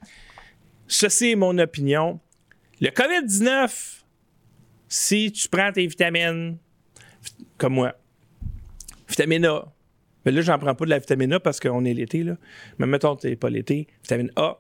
[0.88, 2.20] Ceci est mon opinion.
[2.82, 4.02] Le COVID-19,
[4.88, 6.58] si tu prends tes vitamines,
[7.58, 7.96] comme moi.
[9.08, 9.66] Vitamine A.
[10.26, 12.26] Mais là, j'en prends pas de la vitamine A parce qu'on est l'été.
[12.78, 13.88] Mais mettons, t'es pas l'été.
[14.04, 14.58] Vitamine A,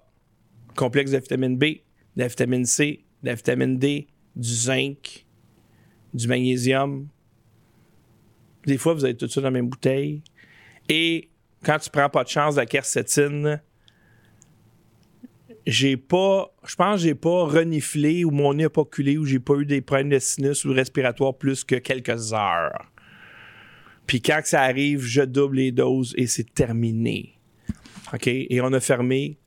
[0.75, 1.81] complexe de vitamine B, de
[2.17, 5.25] la vitamine C, de la vitamine D, du zinc,
[6.13, 7.07] du magnésium.
[8.65, 10.21] Des fois, vous avez tout ça dans la même bouteille.
[10.89, 11.29] Et
[11.63, 13.61] quand tu prends pas de chance de la quercétine,
[15.65, 19.25] j'ai pas, je pense que j'ai pas reniflé ou mon nez n'a pas culé ou
[19.25, 22.91] j'ai pas eu des problèmes de sinus ou respiratoire plus que quelques heures.
[24.07, 27.37] Puis quand ça arrive, je double les doses et c'est terminé.
[28.13, 28.27] OK?
[28.27, 29.37] Et on a fermé,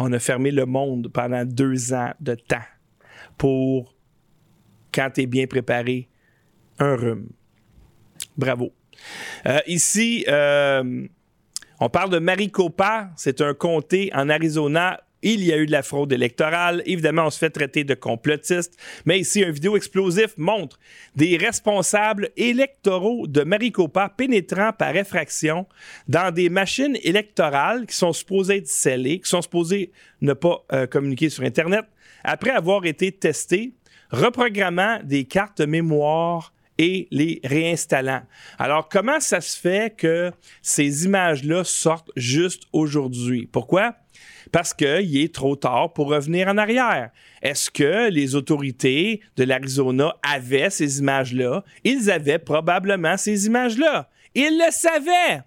[0.00, 2.56] on a fermé le monde pendant deux ans de temps
[3.36, 3.94] pour,
[4.92, 6.08] quand tu bien préparé,
[6.78, 7.28] un rhume.
[8.36, 8.72] Bravo.
[9.46, 11.06] Euh, ici, euh,
[11.80, 13.10] on parle de Maricopa.
[13.16, 16.82] C'est un comté en Arizona il y a eu de la fraude électorale.
[16.86, 18.76] Évidemment, on se fait traiter de complotiste.
[19.04, 20.78] Mais ici, un vidéo explosif montre
[21.16, 25.66] des responsables électoraux de Maricopa pénétrant par effraction
[26.08, 30.86] dans des machines électorales qui sont supposées être scellées, qui sont supposées ne pas euh,
[30.86, 31.84] communiquer sur Internet,
[32.24, 33.72] après avoir été testées,
[34.10, 38.22] reprogrammant des cartes mémoire et les réinstallant.
[38.58, 43.46] Alors, comment ça se fait que ces images-là sortent juste aujourd'hui?
[43.52, 43.96] Pourquoi?
[44.52, 47.10] Parce qu'il est trop tard pour revenir en arrière.
[47.42, 51.64] Est-ce que les autorités de l'Arizona avaient ces images-là?
[51.84, 54.08] Ils avaient probablement ces images-là.
[54.34, 55.42] Ils le savaient.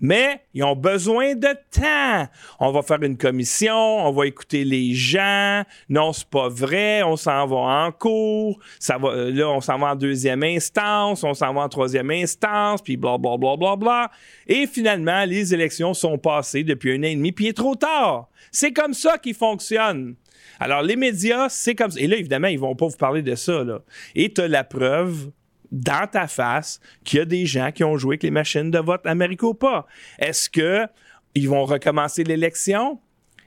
[0.00, 2.28] Mais ils ont besoin de temps.
[2.58, 5.62] On va faire une commission, on va écouter les gens.
[5.88, 7.02] Non, c'est pas vrai.
[7.02, 8.58] On s'en va en cours.
[8.78, 12.10] Ça va, euh, là, on s'en va en deuxième instance, on s'en va en troisième
[12.10, 14.10] instance, puis bla bla bla bla bla.
[14.46, 17.76] Et finalement, les élections sont passées depuis un an et demi, puis il est trop
[17.76, 18.28] tard.
[18.52, 20.14] C'est comme ça qu'ils fonctionnent.
[20.60, 21.98] Alors, les médias, c'est comme ça.
[21.98, 23.64] Et là, évidemment, ils vont pas vous parler de ça.
[23.64, 23.80] Là.
[24.14, 25.30] Et tu as la preuve
[25.72, 28.78] dans ta face qu'il y a des gens qui ont joué avec les machines de
[28.78, 29.86] vote américaines ou pas.
[30.18, 30.86] Est-ce que
[31.34, 33.00] ils vont recommencer l'élection?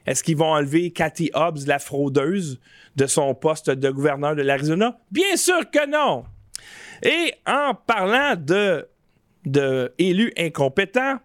[0.08, 2.60] Est-ce qu'ils vont enlever Cathy Hobbs, la fraudeuse,
[2.96, 5.00] de son poste de gouverneur de l'Arizona?
[5.12, 6.26] Bien sûr que non.
[7.04, 8.88] Et en parlant de,
[9.46, 11.20] de élus incompétents,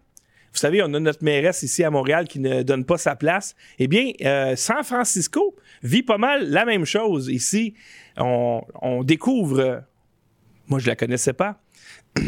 [0.52, 3.54] vous savez, on a notre mairesse ici à Montréal qui ne donne pas sa place.
[3.78, 7.28] Eh bien, euh, San Francisco vit pas mal la même chose.
[7.28, 7.74] Ici,
[8.16, 9.84] on, découvre
[10.66, 11.60] moi, je la connaissais pas.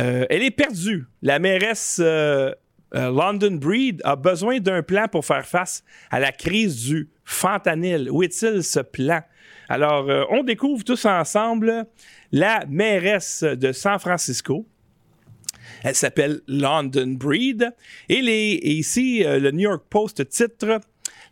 [0.00, 1.04] Euh, elle est perdue.
[1.22, 2.52] La mairesse euh,
[2.92, 8.10] London Breed a besoin d'un plan pour faire face à la crise du fentanyl.
[8.10, 9.22] Où est-il ce plan?
[9.68, 11.86] Alors, on découvre tous ensemble
[12.32, 14.66] la mairesse de San Francisco.
[15.84, 17.70] Elle s'appelle London Breed.
[18.08, 20.80] Et, les, et ici, le New York Post titre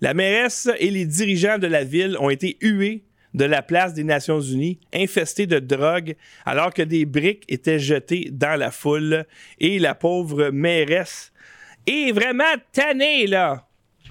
[0.01, 3.03] La mairesse et les dirigeants de la ville ont été hués
[3.35, 8.29] de la place des Nations Unies, infestée de drogue, alors que des briques étaient jetées
[8.31, 9.25] dans la foule.
[9.59, 11.33] Et la pauvre mairesse
[11.87, 13.67] est vraiment tannée, là.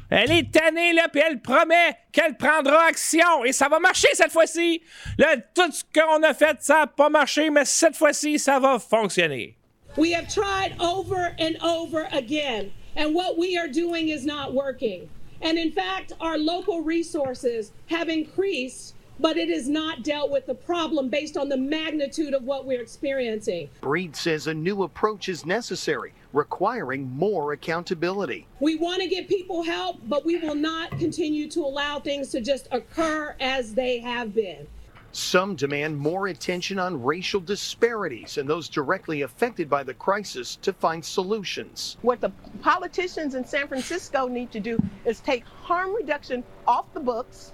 [0.10, 3.46] Elle est tannée, là, puis elle promet qu'elle prendra action.
[3.46, 4.82] Et ça va marcher cette fois-ci.
[5.18, 8.78] Là, tout ce qu'on a fait, ça n'a pas marché, mais cette fois-ci, ça va
[8.78, 9.56] fonctionner.
[9.98, 15.10] We have tried over and over again, and what we are doing is not working.
[15.42, 20.56] And in fact, our local resources have increased but it has not dealt with the
[20.56, 23.70] problem based on the magnitude of what we're experiencing.
[23.80, 28.48] Breed says a new approach is necessary, requiring more accountability.
[28.60, 32.42] We want to give people help, but we will not continue to allow things to
[32.42, 34.68] just occur as they have been.
[35.13, 40.71] Some demand more attention on racial disparities and those directly affected by the crisis to
[40.71, 41.97] find solutions.
[42.02, 47.00] What the politicians in San Francisco need to do is take harm reduction off the
[47.00, 47.52] books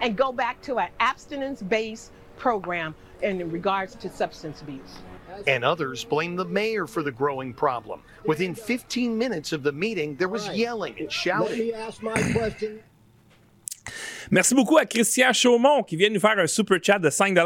[0.00, 4.98] and go back to an abstinence based program in regards to substance abuse.
[5.46, 8.02] And others blame the mayor for the growing problem.
[8.26, 11.48] Within 15 minutes of the meeting, there was yelling and shouting.
[11.50, 12.82] Let me ask my question.
[14.30, 17.36] Merci beaucoup à Christian Chaumont qui vient nous faire un super chat de 5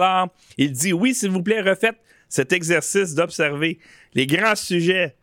[0.59, 1.97] Il dit Oui, s'il vous plaît, refaites
[2.29, 3.79] cet exercice d'observer
[4.15, 5.17] les grands sujets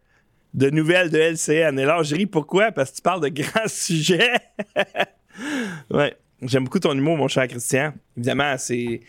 [0.53, 1.77] de nouvelles de LCN.
[1.79, 2.71] Et là, je ris pourquoi?
[2.71, 4.33] Parce que tu parles de grands sujets.
[5.89, 6.15] ouais.
[6.41, 7.93] J'aime beaucoup ton humour, mon cher Christian.
[8.17, 9.01] Évidemment, c'est.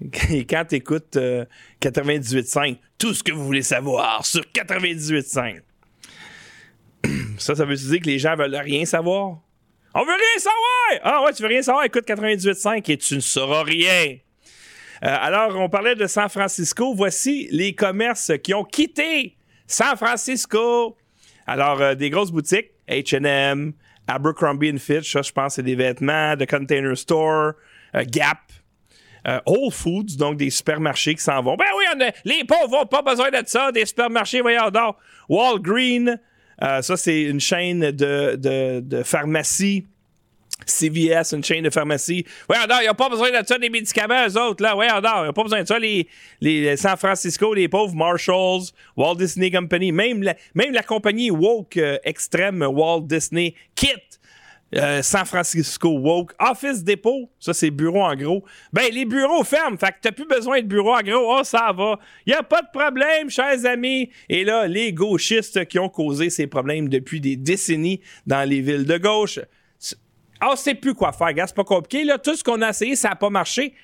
[0.48, 1.16] Quand tu écoutes
[1.80, 5.60] 98.5, tout ce que vous voulez savoir sur 98.5.
[7.38, 9.38] Ça, ça veut dire que les gens veulent rien savoir?
[9.98, 11.00] On veut rien savoir!
[11.04, 11.84] Ah ouais, tu veux rien savoir?
[11.84, 14.18] Écoute 98.5 et tu ne sauras rien.
[15.02, 16.92] Euh, alors, on parlait de San Francisco.
[16.94, 20.98] Voici les commerces qui ont quitté San Francisco.
[21.46, 23.72] Alors, euh, des grosses boutiques, HM,
[24.06, 27.52] Abercrombie Fitch, ça, je pense, c'est des vêtements, de Container Store,
[27.94, 28.38] euh, Gap.
[29.44, 31.56] Whole Foods, donc des supermarchés qui s'en vont.
[31.56, 34.94] Ben oui, on a, les pauvres n'ont pas besoin de ça, des supermarchés, voyons donc.
[35.28, 36.20] Walgreen,
[36.62, 39.84] euh, ça c'est une chaîne de, de, de pharmacie
[40.64, 42.24] CVS, une chaîne de pharmacie.
[42.48, 44.76] Oui, ils n'ont pas besoin de ça, des médicaments, eux autres, là.
[44.76, 45.78] Oui, ils n'ont pas besoin de ça.
[45.78, 46.08] Les,
[46.40, 51.76] les, San Francisco, les pauvres Marshalls, Walt Disney Company, même la, même la compagnie woke
[51.76, 54.15] euh, extrême Walt Disney quitte
[54.74, 56.32] euh, San Francisco Woke.
[56.38, 58.44] Office Depot, ça c'est bureau en gros.
[58.72, 61.38] Ben, les bureaux ferment, fait que t'as plus besoin de bureau en gros.
[61.38, 61.98] Oh, ça va.
[62.26, 64.10] Y a pas de problème, chers amis.
[64.28, 68.86] Et là, les gauchistes qui ont causé ces problèmes depuis des décennies dans les villes
[68.86, 69.38] de gauche
[70.40, 72.04] ah, on sait plus quoi faire, gars, c'est pas compliqué.
[72.04, 73.74] Là, tout ce qu'on a essayé, ça n'a pas marché.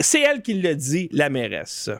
[0.00, 1.90] C'est elle qui le dit, la mairesse.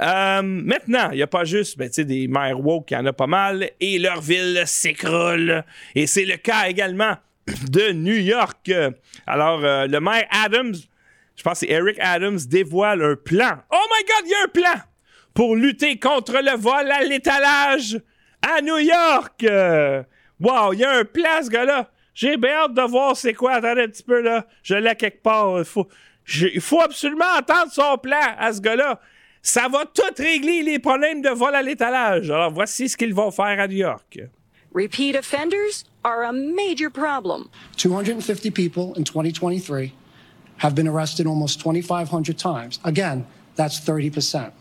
[0.00, 3.12] Euh, maintenant, il n'y a pas juste ben, des maires woke, il y en a
[3.12, 5.64] pas mal, et leur ville s'écroule.
[5.94, 7.16] Et c'est le cas également
[7.68, 8.70] de New York.
[9.26, 10.74] Alors, euh, le maire Adams,
[11.36, 13.58] je pense que c'est Eric Adams, dévoile un plan.
[13.70, 14.82] Oh my God, il y a un plan
[15.34, 18.00] pour lutter contre le vol à l'étalage
[18.42, 19.44] à New York.
[20.40, 21.90] Wow, il y a un plan, ce gars-là.
[22.14, 23.52] J'ai bien hâte de voir c'est quoi.
[23.52, 24.46] Attendez un petit peu, là.
[24.62, 25.58] Je l'ai quelque part.
[25.58, 25.88] Il faut,
[26.60, 29.00] faut absolument entendre son plan à ce gars-là.
[29.42, 32.30] Ça va tout régler les problèmes de vol à l'étalage.
[32.30, 34.20] Alors, voici ce qu'ils vont faire à New York.
[34.72, 37.48] Repeat offenders are a major problem.
[37.76, 39.92] 250 people in 2023
[40.58, 42.78] have been arrested almost 2,500 times.
[42.84, 43.24] Again,
[43.56, 44.52] that's 30%.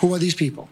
[0.00, 0.68] Who are these people?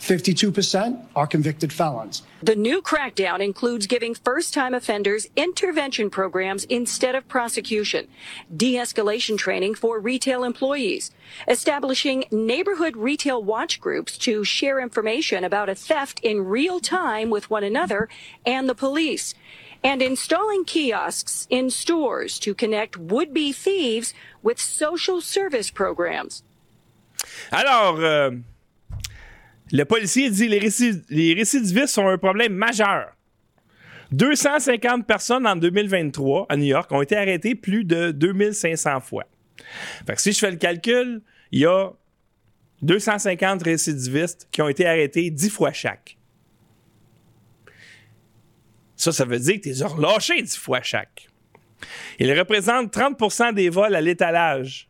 [0.00, 2.22] 52% are convicted felons.
[2.42, 8.06] The new crackdown includes giving first time offenders intervention programs instead of prosecution,
[8.54, 11.10] de escalation training for retail employees,
[11.48, 17.50] establishing neighborhood retail watch groups to share information about a theft in real time with
[17.50, 18.08] one another
[18.46, 19.34] and the police,
[19.82, 26.44] and installing kiosks in stores to connect would be thieves with social service programs.
[27.50, 28.30] Alors, euh,
[29.72, 30.60] le policier dit les,
[31.10, 33.12] les récidivistes sont un problème majeur.
[34.12, 39.24] 250 personnes en 2023 à New York ont été arrêtées plus de 2500 fois.
[40.06, 41.20] Fait que si je fais le calcul,
[41.52, 41.90] il y a
[42.82, 46.16] 250 récidivistes qui ont été arrêtés 10 fois chaque.
[48.96, 51.28] Ça, ça veut dire que tu les as relâchés 10 fois chaque.
[52.18, 54.87] Ils représentent 30% des vols à l'étalage.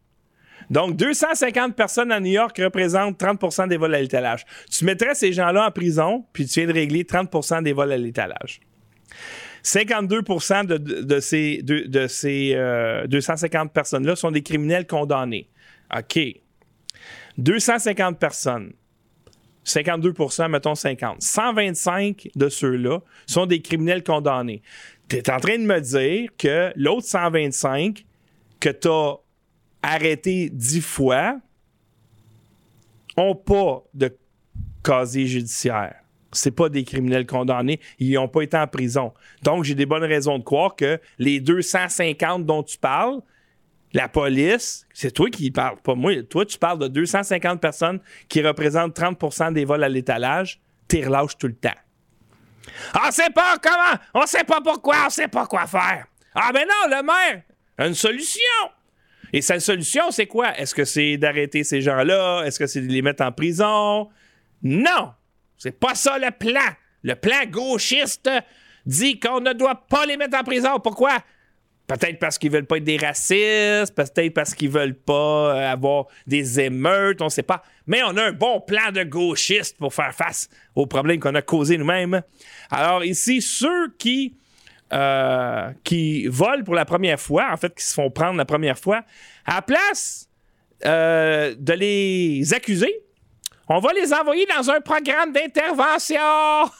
[0.70, 4.44] Donc, 250 personnes à New York représentent 30% des vols à l'étalage.
[4.70, 7.96] Tu mettrais ces gens-là en prison, puis tu viens de régler 30% des vols à
[7.96, 8.61] l'étalage.
[9.62, 15.48] 52 de, de, ces, de, de ces euh, 250 personnes-là sont des criminels condamnés.
[15.96, 16.18] OK.
[17.38, 18.72] 250 personnes.
[19.64, 21.20] 52% mettons 50.
[21.20, 24.62] 125 de ceux-là sont des criminels condamnés.
[25.09, 28.04] Tu es en train de me dire que l'autre 125
[28.61, 29.16] que tu as
[29.83, 31.37] arrêté 10 fois
[33.17, 34.17] n'ont pas de
[34.85, 35.97] casier judiciaire.
[36.33, 37.81] C'est pas des criminels condamnés.
[37.99, 39.12] Ils n'ont pas été en prison.
[39.43, 43.21] Donc, j'ai des bonnes raisons de croire que les 250 dont tu parles,
[43.95, 46.23] la police, c'est toi qui parles, pas moi.
[46.25, 50.61] Toi, tu parles de 250 personnes qui représentent 30% des vols à l'étalage.
[50.87, 51.71] T'es relâches tout le temps.
[52.95, 56.07] On sait pas comment, on sait pas pourquoi, on sait pas quoi faire.
[56.35, 57.43] Ah ben non, le maire
[57.79, 58.41] une solution.
[59.33, 60.59] Et sa solution, c'est quoi?
[60.59, 62.45] Est-ce que c'est d'arrêter ces gens-là?
[62.45, 64.09] Est-ce que c'est de les mettre en prison?
[64.62, 65.12] Non!
[65.57, 66.61] C'est pas ça le plan.
[67.03, 68.31] Le plan gauchiste
[68.87, 70.79] dit qu'on ne doit pas les mettre en prison.
[70.81, 71.19] Pourquoi?
[71.88, 76.07] Peut-être parce qu'ils veulent pas être des racistes, peut-être parce qu'ils veulent pas euh, avoir
[76.27, 77.62] des émeutes, on sait pas.
[77.87, 81.41] Mais on a un bon plan de gauchiste pour faire face aux problèmes qu'on a
[81.41, 82.21] causés nous-mêmes.
[82.71, 84.37] Alors ici, ceux qui
[84.92, 88.79] euh, qui volent pour la première fois, en fait, qui se font prendre la première
[88.79, 89.03] fois,
[89.44, 90.29] à la place
[90.85, 93.05] euh, de les accuser,
[93.68, 96.16] on va les envoyer dans un programme d'intervention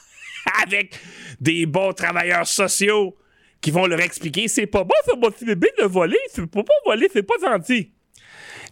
[0.63, 0.99] avec
[1.39, 3.15] des bons travailleurs sociaux
[3.61, 7.07] qui vont leur expliquer c'est pas bon, ça va bébé de voler, c'est pas voler,
[7.13, 7.91] c'est pas gentil.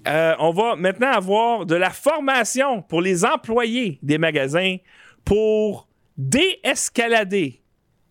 [0.08, 4.78] Euh, on va maintenant avoir de la formation pour les employés des magasins
[5.26, 7.62] pour déescalader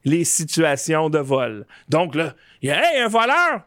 [0.07, 1.67] les situations de vol.
[1.89, 3.67] Donc là, il y a hey, un voleur.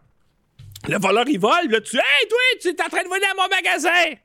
[0.87, 1.69] Le voleur, il vole.
[1.69, 4.15] Là, tu Hey, toi, tu es en train de voler à mon magasin.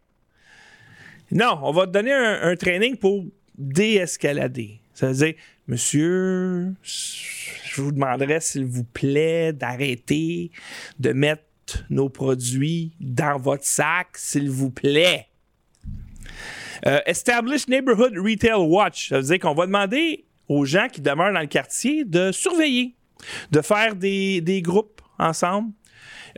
[1.32, 3.24] Non, on va te donner un, training pour
[3.58, 4.80] déescalader.
[4.92, 5.34] Ça veut dire,
[5.66, 10.52] monsieur, je vous demanderais, s'il vous plaît, d'arrêter
[11.00, 11.42] de mettre
[11.90, 15.26] nos produits dans votre sac, s'il vous plaît.
[16.86, 19.08] Euh, Establish Neighborhood Retail Watch.
[19.08, 22.94] Ça veut dire qu'on va demander aux gens qui demeurent dans le quartier de surveiller,
[23.50, 25.72] de faire des, groupes ensemble,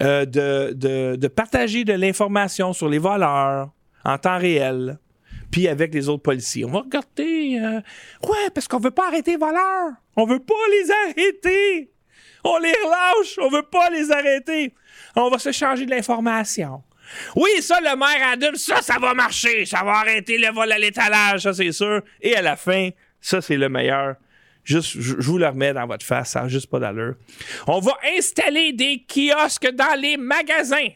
[0.03, 3.71] euh, de, partager de l'information sur les voleurs
[4.05, 4.99] en temps réel,
[5.51, 6.65] puis avec les autres policiers.
[6.65, 7.59] On va regarder.
[7.61, 7.81] Euh,
[8.29, 9.93] ouais, parce qu'on veut pas arrêter les voleurs.
[10.17, 11.91] On veut pas les arrêter.
[12.45, 13.39] On les relâche.
[13.41, 14.75] On veut pas les arrêter.
[15.15, 16.83] On va se changer de l'information.
[17.35, 19.65] Oui, ça, le maire adulte, ça, ça va marcher.
[19.65, 22.03] Ça va arrêter le vol à l'étalage, ça, c'est sûr.
[22.21, 22.91] Et à la fin,
[23.27, 24.15] ça, c'est le meilleur.
[24.63, 24.79] Je,
[25.21, 27.17] vous le remets dans votre face, ça n'a juste pas d'allure.
[27.67, 30.91] On va installer des kiosques dans les magasins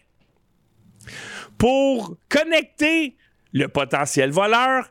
[1.58, 3.16] pour connecter
[3.52, 4.88] le potentiel voleur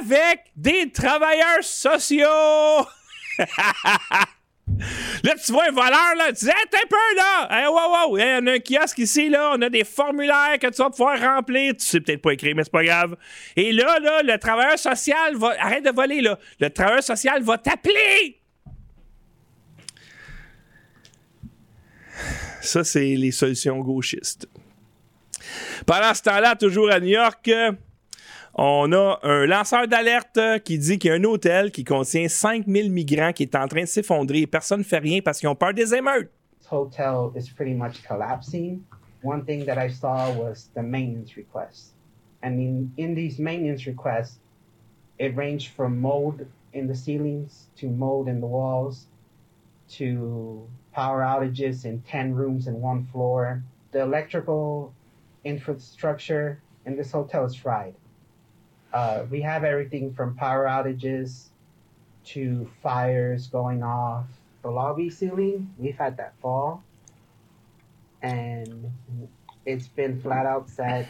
[0.00, 2.86] avec des travailleurs sociaux.
[5.22, 7.48] Là, tu vois un voleur, là, tu dis, hey, t'es un peu, là!
[7.50, 8.18] Hey, wow, wow!
[8.18, 11.74] on a un kiosque ici, là, on a des formulaires que tu vas pouvoir remplir.
[11.76, 13.16] Tu sais peut-être pas écrire, mais c'est pas grave.
[13.54, 15.54] Et là, là, le travailleur social va.
[15.58, 16.38] Arrête de voler, là.
[16.60, 18.40] Le travailleur social va t'appeler!
[22.60, 24.48] Ça, c'est les solutions gauchistes.
[25.86, 27.48] Pendant ce temps-là, toujours à New York,
[28.58, 32.90] on a un lanceur d'alerte qui dit qu'il y a un hôtel qui contient 5000
[32.90, 35.54] migrants qui est en train de s'effondrer et personne ne fait rien parce qu'ils ont
[35.54, 36.30] peur des émeutes.
[36.58, 38.80] This hotel is pretty much collapsing.
[39.22, 41.92] One thing that I saw was the maintenance requests.
[42.42, 44.38] And in, in these maintenance requests,
[45.18, 49.06] it ranged from mold in the ceilings to mold in the walls
[49.98, 53.62] to power outages in 10 rooms in one floor.
[53.92, 54.94] The electrical
[55.44, 57.94] infrastructure in this hotel is fried.
[58.96, 61.48] Uh, we have everything from power outages
[62.24, 64.24] to fires going off
[64.62, 65.70] the lobby ceiling.
[65.76, 66.82] We've had that fall,
[68.22, 68.90] and
[69.66, 71.06] it's been flat out said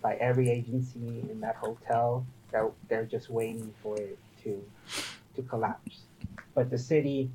[0.00, 4.64] by every agency in that hotel that they're just waiting for it to
[5.36, 6.04] to collapse.
[6.54, 7.30] But the city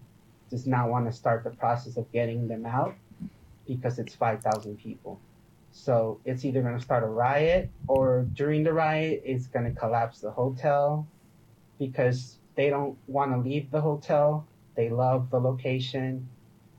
[0.50, 2.96] does not want to start the process of getting them out
[3.68, 5.20] because it's 5,000 people.
[5.78, 9.78] So it's either going to start a riot or during the riot, it's going to
[9.78, 11.06] collapse the hotel
[11.78, 14.48] because they don't want to leave the hotel.
[14.76, 16.30] They love the location.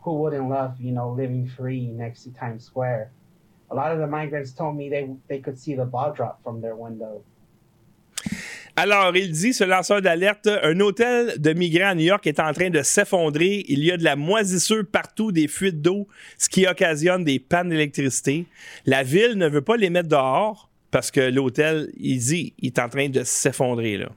[0.01, 3.13] Who wouldn't love, you know, living free next to Times Square?
[3.71, 6.63] A lot of the migrants told me they, they could see the ball drop from
[6.63, 7.23] their window.
[8.79, 12.53] Alors, il dit, ce lanceur d'alerte, un hôtel de migrants à New York est en
[12.53, 13.65] train de s'effondrer.
[13.69, 16.07] Il y a de la moisissure partout, des fuites d'eau,
[16.37, 18.45] ce qui occasionne des pannes d'électricité.
[18.85, 22.91] La ville ne veut pas les mettre dehors parce que l'hôtel, il dit, est en
[22.91, 23.97] train de s'effondrer.
[23.97, 24.11] Là.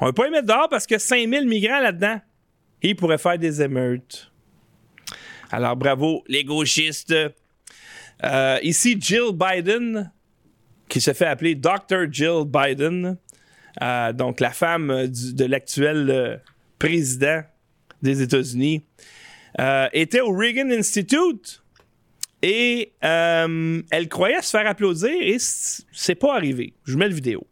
[0.00, 2.22] On ne veut pas les mettre dehors parce que 5000 migrants là-dedans.
[2.80, 4.32] Ils pourraient faire des émeutes.
[5.50, 7.14] Alors, bravo, les gauchistes.
[8.24, 10.10] Euh, ici, Jill Biden,
[10.88, 12.10] qui se fait appeler Dr.
[12.10, 13.18] Jill Biden.
[13.82, 16.36] Euh, donc la femme du, de l'actuel euh,
[16.78, 17.42] président
[18.02, 18.84] des États-Unis,
[19.60, 21.62] euh, était au Reagan Institute
[22.42, 26.74] et euh, elle croyait se faire applaudir et c'est pas arrivé.
[26.84, 27.46] Je mets la vidéo.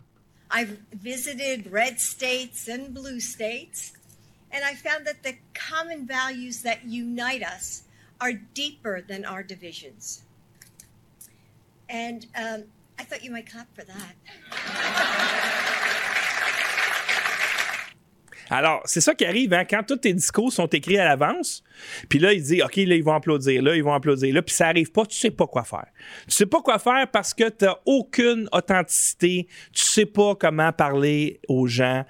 [0.53, 3.93] I've visited red states and blue states,
[4.53, 7.83] and I found that the common values that unite us
[8.21, 10.23] are deeper than our divisions.
[11.89, 12.65] And um,
[12.97, 15.57] I thought you might clap for that.
[18.51, 21.63] Alors, c'est ça qui arrive hein, quand tous tes discours sont écrits à l'avance.
[22.09, 24.43] Puis là, il dit, OK, là, ils vont applaudir, là, ils vont applaudir, là.
[24.43, 25.87] Puis ça arrive pas, tu sais pas quoi faire.
[26.29, 29.49] Tu sais pas quoi faire parce que tu aucune authenticité.
[29.73, 32.05] Tu sais pas comment parler aux gens.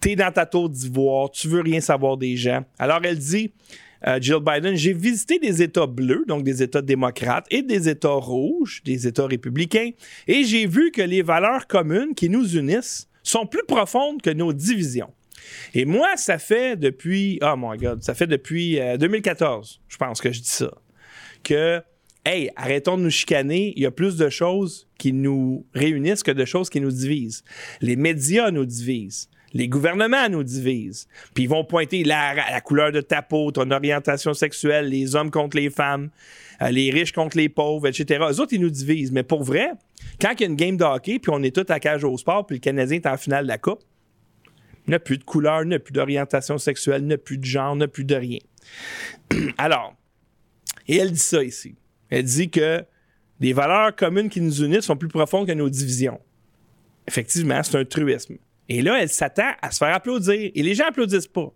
[0.00, 1.30] Tu es dans ta tour d'ivoire.
[1.30, 2.64] Tu veux rien savoir des gens.
[2.78, 3.52] Alors, elle dit,
[4.06, 8.08] euh, Jill Biden, j'ai visité des États bleus, donc des États démocrates, et des États
[8.10, 9.90] rouges, des États républicains,
[10.28, 14.52] et j'ai vu que les valeurs communes qui nous unissent sont plus profondes que nos
[14.52, 15.10] divisions.
[15.74, 20.32] Et moi, ça fait depuis, oh my God, ça fait depuis 2014, je pense que
[20.32, 20.70] je dis ça,
[21.42, 21.82] que,
[22.24, 26.30] hey, arrêtons de nous chicaner, il y a plus de choses qui nous réunissent que
[26.30, 27.44] de choses qui nous divisent.
[27.80, 29.28] Les médias nous divisent.
[29.52, 31.06] Les gouvernements nous divisent.
[31.32, 35.30] Puis ils vont pointer la, la couleur de ta peau, ton orientation sexuelle, les hommes
[35.30, 36.10] contre les femmes,
[36.60, 38.24] euh, les riches contre les pauvres, etc.
[38.30, 39.12] Eux autres, ils nous divisent.
[39.12, 39.70] Mais pour vrai,
[40.20, 42.46] quand il y a une game de puis on est tous à cage au sport,
[42.46, 43.82] puis le Canadien est en finale de la Coupe,
[44.86, 47.18] il n'y a plus de couleur, il n'y a plus d'orientation sexuelle, il n'y a
[47.18, 48.38] plus de genre, il n'y a plus de rien.
[49.58, 49.94] Alors,
[50.86, 51.76] et elle dit ça ici.
[52.10, 52.84] Elle dit que
[53.40, 56.20] les valeurs communes qui nous unissent sont plus profondes que nos divisions.
[57.06, 58.36] Effectivement, c'est un truisme.
[58.68, 60.50] Et là, elle s'attend à se faire applaudir.
[60.54, 61.52] Et les gens applaudissent pas.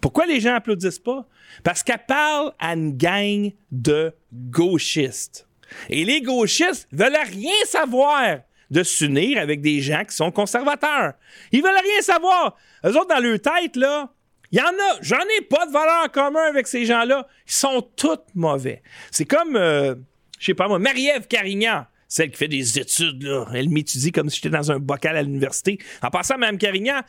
[0.00, 1.26] Pourquoi les gens applaudissent pas?
[1.62, 5.48] Parce qu'elle parle à une gang de gauchistes.
[5.88, 11.14] Et les gauchistes veulent rien savoir de s'unir avec des gens qui sont conservateurs.
[11.52, 12.56] Ils veulent rien savoir.
[12.84, 14.10] Eux autres, dans leur tête, là,
[14.52, 14.98] il y en a.
[15.00, 17.26] J'en ai pas de valeur en commun avec ces gens-là.
[17.46, 18.82] Ils sont tous mauvais.
[19.10, 19.94] C'est comme, euh,
[20.38, 23.46] je sais pas moi, Marie-Ève Carignan, celle qui fait des études, là.
[23.54, 25.78] Elle m'étudie comme si j'étais dans un bocal à l'université.
[26.02, 27.00] En passant, Mme Carignan,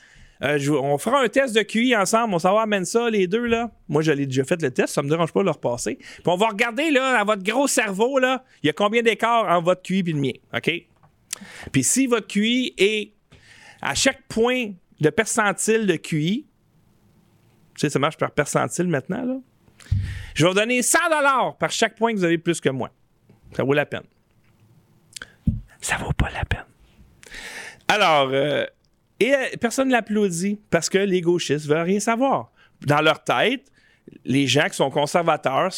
[0.44, 2.34] euh, on fera un test de QI ensemble.
[2.34, 3.70] On va amène ça, les deux, là.
[3.88, 4.94] Moi, je l'ai déjà fait le test.
[4.94, 5.96] Ça me dérange pas de le repasser.
[5.96, 9.48] Puis on va regarder, là, à votre gros cerveau, là, il y a combien d'écarts
[9.48, 10.34] entre votre QI et le mien.
[10.54, 10.72] OK?
[11.72, 13.14] Puis si votre QI est
[13.82, 16.46] à chaque point de percentile de QI,
[17.76, 19.42] tu sais, ça marche par percentile maintenant.
[20.34, 20.98] Je vais vous donner 100
[21.60, 22.90] par chaque point que vous avez plus que moi.
[23.56, 24.04] Ça vaut la peine.
[25.82, 26.66] Ça vaut pas la peine.
[27.88, 28.66] Alors, euh,
[29.20, 32.52] et euh, personne ne l'applaudit parce que les gauchistes veulent rien savoir.
[32.82, 33.72] Dans leur tête,
[34.24, 35.72] les gens qui sont conservateurs,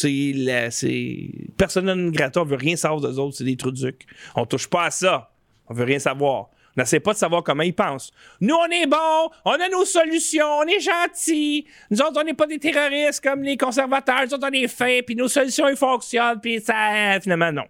[0.00, 4.06] c'est la- c'est persona non grata, veut rien savoir d'eux autres, c'est des trucs.
[4.34, 5.30] On touche pas à ça.
[5.68, 6.48] On veut rien savoir.
[6.76, 8.12] On n'essaie pas de savoir comment ils pensent.
[8.40, 11.66] Nous, on est bons, on a nos solutions, on est gentils.
[11.90, 14.20] Nous autres, on n'est pas des terroristes comme les conservateurs.
[14.26, 17.64] Nous autres, on est fins, puis nos solutions, ils fonctionnent, puis ça, finalement, non.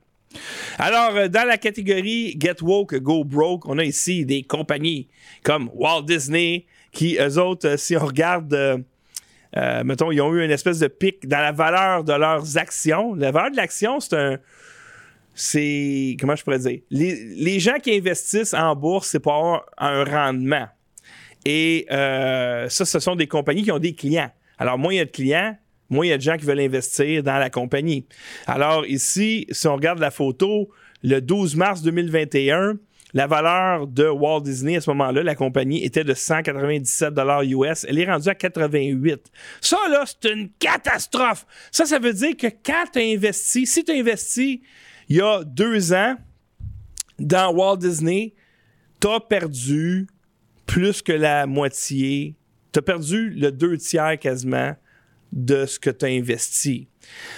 [0.78, 5.08] Alors, euh, dans la catégorie Get Woke, Go Broke, on a ici des compagnies
[5.42, 8.84] comme Walt Disney, qui, eux autres, euh, si on regarde,
[9.56, 13.14] euh, mettons, ils ont eu une espèce de pic dans la valeur de leurs actions.
[13.14, 14.38] La valeur de l'action, c'est un.
[15.34, 16.16] C'est.
[16.20, 16.80] Comment je pourrais dire?
[16.90, 20.66] Les, les gens qui investissent en bourse, c'est pour un rendement.
[21.44, 24.30] Et euh, ça, ce sont des compagnies qui ont des clients.
[24.58, 25.56] Alors, moins il y a de clients,
[25.88, 28.04] moins il y a de gens qui veulent investir dans la compagnie.
[28.46, 30.68] Alors, ici, si on regarde la photo,
[31.02, 32.74] le 12 mars 2021,
[33.14, 37.86] la valeur de Walt Disney à ce moment-là, la compagnie était de 197 dollars US.
[37.88, 39.30] Elle est rendue à 88.
[39.60, 41.46] Ça, là, c'est une catastrophe.
[41.70, 44.62] Ça, ça veut dire que quand tu as investi, si tu as investi
[45.08, 46.16] il y a deux ans
[47.18, 48.34] dans Walt Disney,
[49.00, 50.06] tu as perdu
[50.66, 52.36] plus que la moitié.
[52.72, 54.74] Tu as perdu le deux tiers quasiment
[55.32, 56.88] de ce que tu as investi.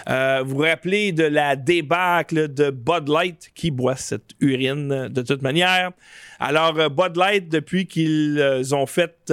[0.09, 5.23] Euh, vous vous rappelez de la débâcle de Bud Light qui boit cette urine de
[5.23, 5.93] toute manière.
[6.39, 9.33] Alors, euh, Bud Light, depuis qu'ils euh, ont fait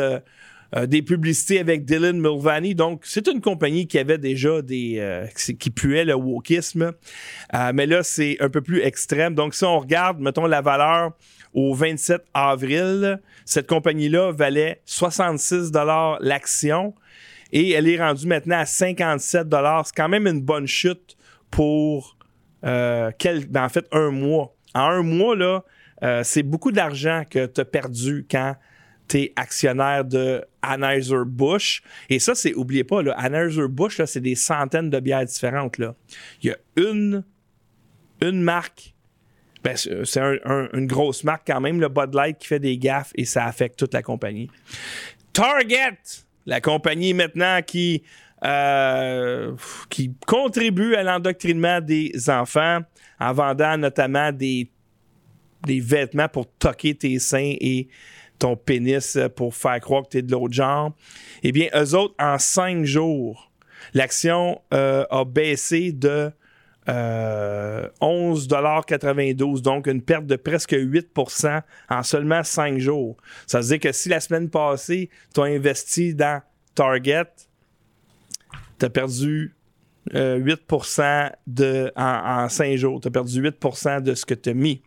[0.86, 5.26] des publicités avec Dylan Mulvaney, donc c'est une compagnie qui avait déjà des.
[5.58, 6.92] qui puait le wokisme.
[7.74, 9.34] mais là, c'est un peu plus extrême.
[9.34, 11.14] Donc, si on regarde, mettons, la valeur
[11.54, 15.72] au 27 avril, cette compagnie-là valait 66
[16.20, 16.94] l'action
[17.52, 19.48] et elle est rendue maintenant à 57
[19.86, 21.18] C'est quand même une bonne chute
[21.52, 22.18] pour
[22.64, 23.12] euh,
[23.50, 24.56] ben, en fait un mois.
[24.74, 25.64] En un mois, là,
[26.04, 28.56] euh, c'est beaucoup d'argent que tu as perdu quand
[29.08, 31.82] tu es actionnaire de Anheuser-Busch.
[32.10, 35.78] Et ça, c'est, oubliez pas, Anheuser-Busch, c'est des centaines de bières différentes.
[35.78, 35.96] Là.
[36.42, 37.24] Il y a une,
[38.22, 38.94] une marque,
[39.64, 40.22] ben, c'est
[40.74, 43.80] une grosse marque quand même, le Bud Light, qui fait des gaffes et ça affecte
[43.80, 44.50] toute la compagnie.
[45.34, 45.98] Target,
[46.48, 48.02] la compagnie maintenant qui,
[48.44, 49.54] euh,
[49.90, 52.80] qui contribue à l'endoctrinement des enfants
[53.20, 54.72] en vendant notamment des,
[55.66, 57.90] des vêtements pour toquer tes seins et
[58.40, 60.94] ton pénis pour faire croire que tu es de l'autre genre.
[61.44, 63.52] Eh bien, eux autres, en cinq jours,
[63.94, 66.32] l'action euh, a baissé de
[66.90, 73.18] euh, 11,92 donc une perte de presque 8% en seulement 5 jours.
[73.46, 76.42] Ça veut dire que si la semaine passée, tu as investi dans
[76.76, 77.26] Target,
[78.80, 79.56] tu as perdu
[80.14, 83.02] 8 euh, de, en, en 5 jours.
[83.02, 84.82] Tu as perdu 8% de ce que tu as mis.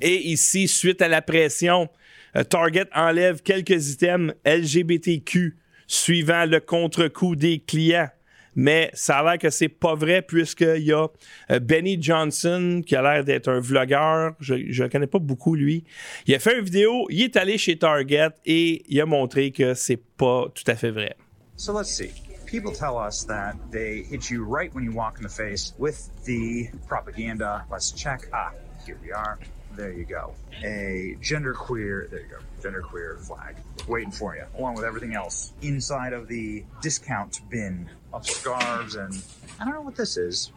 [0.00, 1.88] Et ici, suite à la pression,
[2.36, 5.56] euh, Target enlève quelques items LGBTQ
[5.86, 8.08] suivant le contre-coup des clients
[8.56, 11.06] mais ça a l'air que c'est pas vrai puisqu'il y a
[11.50, 14.32] euh, Benny Johnson qui a l'air d'être un vlogueur.
[14.40, 15.84] Je ne connais pas beaucoup lui.
[16.26, 19.74] Il a fait une vidéo, il est allé chez Target et il a montré que
[19.74, 21.14] c'est pas tout à fait vrai.
[21.56, 22.10] So let's see.
[22.46, 26.10] People tell us that they hit you right when you walk in the face with
[26.24, 27.64] the propaganda.
[27.70, 28.28] Let's check.
[28.32, 28.52] Ah,
[28.86, 29.38] here we are.
[29.76, 30.32] There you go.
[30.64, 33.56] A genderqueer, there you go, genderqueer flag
[33.86, 39.22] waiting for you, along with everything else inside of the discount bin of scarves and
[39.60, 40.50] I don't know what this is.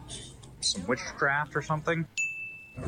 [0.60, 2.06] Some witchcraft or something.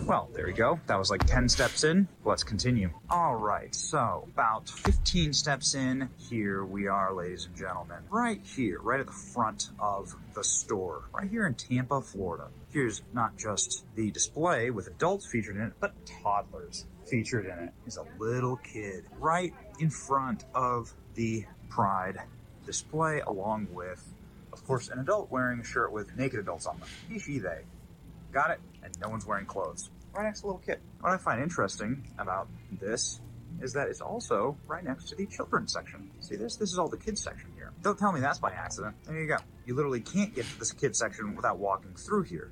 [0.00, 0.80] Well, there you go.
[0.86, 2.08] That was like 10 steps in.
[2.24, 2.90] Let's continue.
[3.08, 7.98] All right, so about 15 steps in, here we are, ladies and gentlemen.
[8.10, 12.48] Right here, right at the front of the store, right here in Tampa, Florida.
[12.72, 17.72] Here's not just the display with adults featured in it, but toddlers featured in it
[17.86, 22.18] is a little kid right in front of the Pride
[22.66, 24.06] display, along with,
[24.52, 26.88] of course, an adult wearing a shirt with naked adults on them.
[27.08, 27.62] He, she, they.
[28.30, 28.60] Got it?
[28.82, 29.90] And no one's wearing clothes.
[30.12, 30.80] Right next to a little kid.
[31.00, 33.20] What I find interesting about this
[33.60, 36.10] is that it's also right next to the children's section.
[36.20, 36.56] See this?
[36.56, 37.70] This is all the kids section here.
[37.82, 38.96] Don't tell me that's by accident.
[39.06, 39.36] There you go.
[39.66, 42.50] You literally can't get to this kids section without walking through here.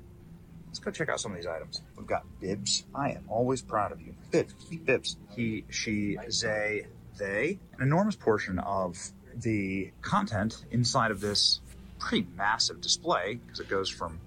[0.67, 1.81] Let's go check out some of these items.
[1.97, 2.85] We've got bibs.
[2.95, 4.15] I am always proud of you.
[4.31, 4.53] Bibs.
[4.85, 5.17] Bibs.
[5.35, 6.85] He, she, they,
[7.17, 7.59] they.
[7.75, 8.97] An enormous portion of
[9.35, 11.59] the content inside of this
[11.99, 14.19] pretty massive display, because it goes from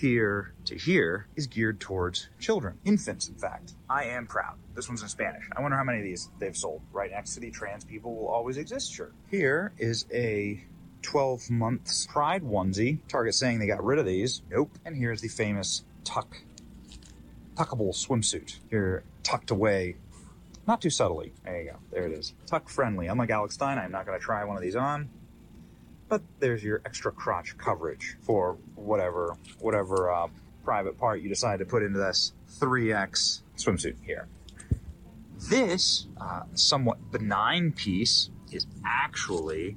[0.00, 3.74] here to here is geared towards children, infants, in fact.
[3.88, 4.56] I am proud.
[4.74, 5.44] This one's in Spanish.
[5.56, 6.82] I wonder how many of these they've sold.
[6.92, 9.14] Right next to the trans people will always exist shirt.
[9.30, 10.62] Here is a
[11.02, 12.98] 12 months Pride onesie.
[13.08, 14.42] Target saying they got rid of these.
[14.50, 14.70] Nope.
[14.84, 16.36] And here's the famous tuck,
[17.54, 18.58] tuckable swimsuit.
[18.70, 19.96] Here, tucked away,
[20.66, 21.32] not too subtly.
[21.44, 21.76] There you go.
[21.92, 22.34] There it is.
[22.46, 23.06] Tuck friendly.
[23.06, 25.08] Unlike Alex Stein, I'm not going to try one of these on
[26.08, 30.28] but there's your extra crotch coverage for whatever whatever uh,
[30.64, 34.28] private part you decide to put into this 3x swimsuit here.
[35.50, 39.76] This uh, somewhat benign piece is actually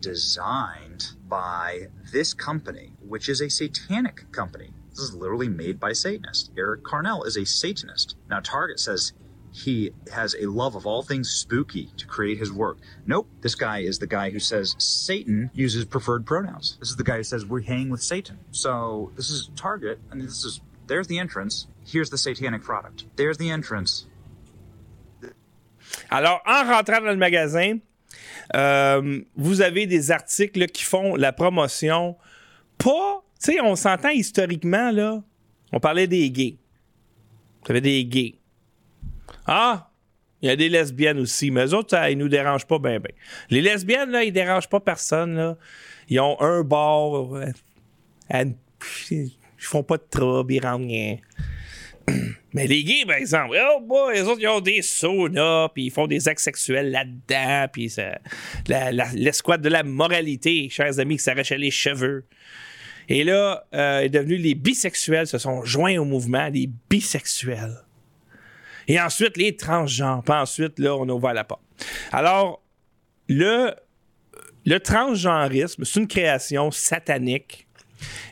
[0.00, 4.70] designed by this company, which is a satanic company.
[4.90, 6.50] This is literally made by Satanists.
[6.56, 8.16] Eric Carnell is a Satanist.
[8.28, 9.12] Now, Target says
[9.58, 12.78] he has a love of all things spooky to create his work.
[13.06, 16.76] Nope, this guy is the guy who says Satan uses preferred pronouns.
[16.78, 18.38] This is the guy who says we hang with Satan.
[18.52, 21.66] So this is Target, and this is there's the entrance.
[21.84, 23.04] Here's the satanic product.
[23.16, 24.06] There's the entrance.
[26.10, 27.80] Alors, en rentrant dans le magasin,
[28.54, 32.16] euh, vous avez des articles qui font la promotion.
[32.78, 35.22] Pas, tu sais, on s'entend historiquement là.
[35.72, 36.58] On parlait des gays.
[37.64, 38.37] Vous avez des gays
[39.48, 39.90] Ah,
[40.42, 43.00] il y a des lesbiennes aussi, mais eux autres, ça, ils nous dérangent pas bien,
[43.00, 43.10] bien.
[43.48, 45.56] Les lesbiennes, là, ils dérangent pas personne, là.
[46.10, 48.44] Ils ont un bar, euh,
[49.10, 51.16] ils font pas de trouble, ils rentrent rien.
[52.52, 55.90] Mais les gays, par exemple, oh boy, les autres, ils ont des saunas, puis ils
[55.90, 57.92] font des actes sexuels là-dedans, puis
[59.14, 62.26] l'escouade de la moralité, chers amis, qui s'arrachaient les cheveux.
[63.08, 67.82] Et là, euh, est devenu les bisexuels se sont joints au mouvement, les bisexuels.
[68.88, 70.22] Et ensuite, les transgenres.
[70.24, 71.62] Puis ensuite, là, on a ouvert la porte.
[72.10, 72.62] Alors,
[73.28, 73.72] le,
[74.64, 77.68] le transgenrisme, c'est une création satanique.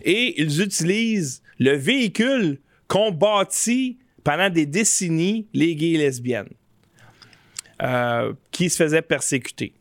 [0.03, 6.49] Et ils utilisent le véhicule qu'ont bâti pendant des décennies les gays et lesbiennes,
[7.83, 9.75] euh, qui se faisaient persécuter.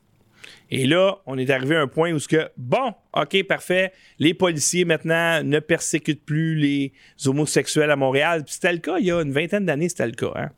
[0.71, 4.34] Et là, on est arrivé à un point où ce que, bon, OK, parfait, les
[4.34, 6.93] policiers maintenant ne persécutent plus les
[7.26, 8.43] homosexuels à Montréal.
[8.43, 10.32] Puis c'était le cas il y a une vingtaine d'années, c'était le cas.
[10.36, 10.49] Hein?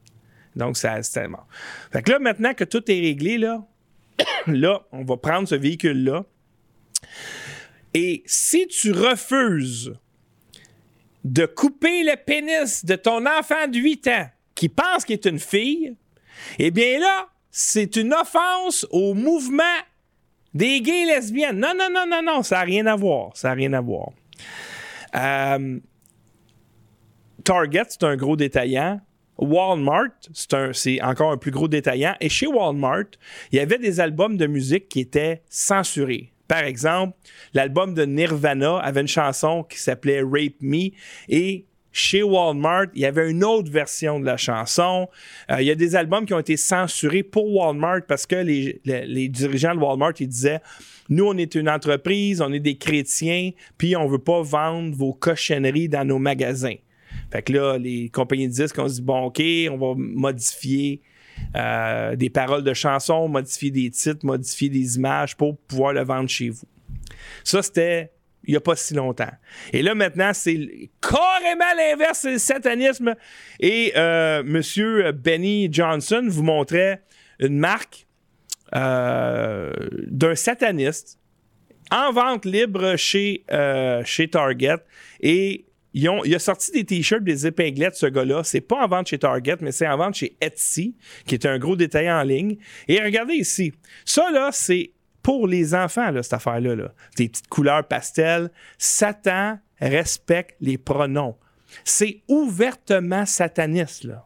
[0.58, 1.48] Donc, ça, c'était mort.
[1.92, 3.66] Fait que là, maintenant que tout est réglé, là,
[4.48, 6.26] là, on va prendre ce véhicule-là.
[7.94, 9.94] Et si tu refuses
[11.24, 15.40] de couper le pénis de ton enfant de 8 ans qui pense qu'il est une
[15.40, 15.96] fille,
[16.58, 19.64] eh bien là, c'est une offense au mouvement
[20.54, 21.60] des gays et lesbiennes.
[21.60, 23.36] Non, non, non, non, non, ça n'a rien à voir.
[23.36, 24.10] Ça n'a rien à voir.
[25.16, 25.80] Euh,
[27.44, 29.00] Target, c'est un gros détaillant.
[29.38, 30.10] Walmart,
[30.74, 32.16] c'est, encore un plus gros détaillant.
[32.20, 33.06] Et chez Walmart,
[33.52, 36.32] il y avait des albums de musique qui étaient censurés.
[36.48, 37.16] Par exemple,
[37.54, 40.92] l'album de Nirvana avait une chanson qui s'appelait Rape Me
[41.28, 45.08] et chez Walmart, il y avait une autre version de la chanson.
[45.50, 48.80] Euh, il y a des albums qui ont été censurés pour Walmart parce que les,
[48.86, 50.62] les- dirigeants de Walmart ils disaient
[51.10, 55.14] Nous, on est une entreprise, on est des chrétiens, puis on veut pas vendre vos
[55.14, 56.76] cochonneries dans nos magasins.
[57.32, 61.02] Fait que là, les compagnies de disques ont dit Bon, OK, on va modifier
[61.56, 66.30] euh, des paroles de chansons, modifier des titres, modifier des images pour pouvoir le vendre
[66.30, 66.68] chez vous.
[67.44, 68.12] Ça, c'était
[68.48, 69.32] il n'y a pas si longtemps.
[69.74, 73.14] Et là, maintenant, c'est carrément l'inverse, c'est le satanisme.
[73.60, 75.12] Et euh, M.
[75.12, 77.04] Benny Johnson vous montrait
[77.40, 78.08] une marque
[78.74, 79.72] euh,
[80.08, 81.20] d'un sataniste
[81.92, 84.78] en vente libre chez, euh, chez Target.
[85.22, 85.66] Et
[86.00, 88.44] il a sorti des t-shirts, des épinglettes, ce gars-là.
[88.44, 90.96] C'est pas en vente chez Target, mais c'est en vente chez Etsy,
[91.26, 92.58] qui est un gros détaillant en ligne.
[92.88, 93.74] Et regardez ici.
[94.06, 94.92] Ça, là, c'est
[95.24, 96.76] pour les enfants, là, cette affaire-là.
[96.76, 96.94] Là.
[97.18, 98.52] Des petites couleurs pastel.
[98.78, 101.36] Satan respecte les pronoms.
[101.84, 104.26] C'est ouvertement sataniste, là.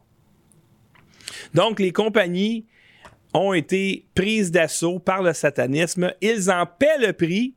[1.54, 2.66] Donc, les compagnies
[3.34, 6.14] ont été prises d'assaut par le satanisme.
[6.22, 7.56] Ils en paient le prix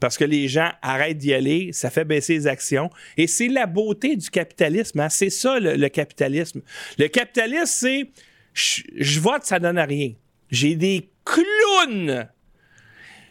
[0.00, 2.90] parce que les gens arrêtent d'y aller, ça fait baisser les actions.
[3.16, 5.00] Et c'est la beauté du capitalisme.
[5.00, 5.08] hein.
[5.08, 6.62] C'est ça, le, capitalisme.
[6.98, 8.10] Le capitalisme, c'est
[8.52, 10.12] je je vote, ça donne à rien.
[10.50, 12.28] J'ai des clowns.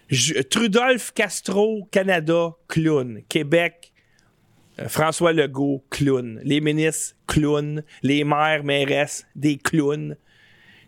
[0.09, 3.22] Je- Trudolphe Castro, Canada, clown.
[3.30, 3.91] Québec,
[4.80, 6.39] euh, François Legault, clown.
[6.43, 7.84] Les ministres, clown.
[8.03, 10.16] Les maires, mairesses, des clowns.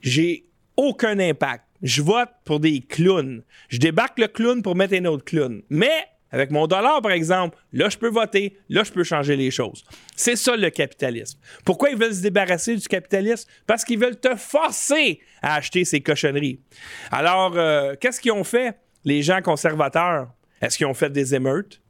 [0.01, 0.45] J'ai
[0.77, 1.64] aucun impact.
[1.81, 3.43] Je vote pour des clowns.
[3.69, 5.61] Je débarque le clown pour mettre un autre clown.
[5.69, 8.57] Mais avec mon dollar, par exemple, là, je peux voter.
[8.69, 9.85] Là, je peux changer les choses.
[10.15, 11.39] C'est ça le capitalisme.
[11.63, 13.49] Pourquoi ils veulent se débarrasser du capitalisme?
[13.67, 16.59] Parce qu'ils veulent te forcer à acheter ces cochonneries.
[17.11, 20.29] Alors, euh, qu'est-ce qu'ils ont fait, les gens conservateurs?
[20.61, 21.81] Est-ce qu'ils ont fait des émeutes?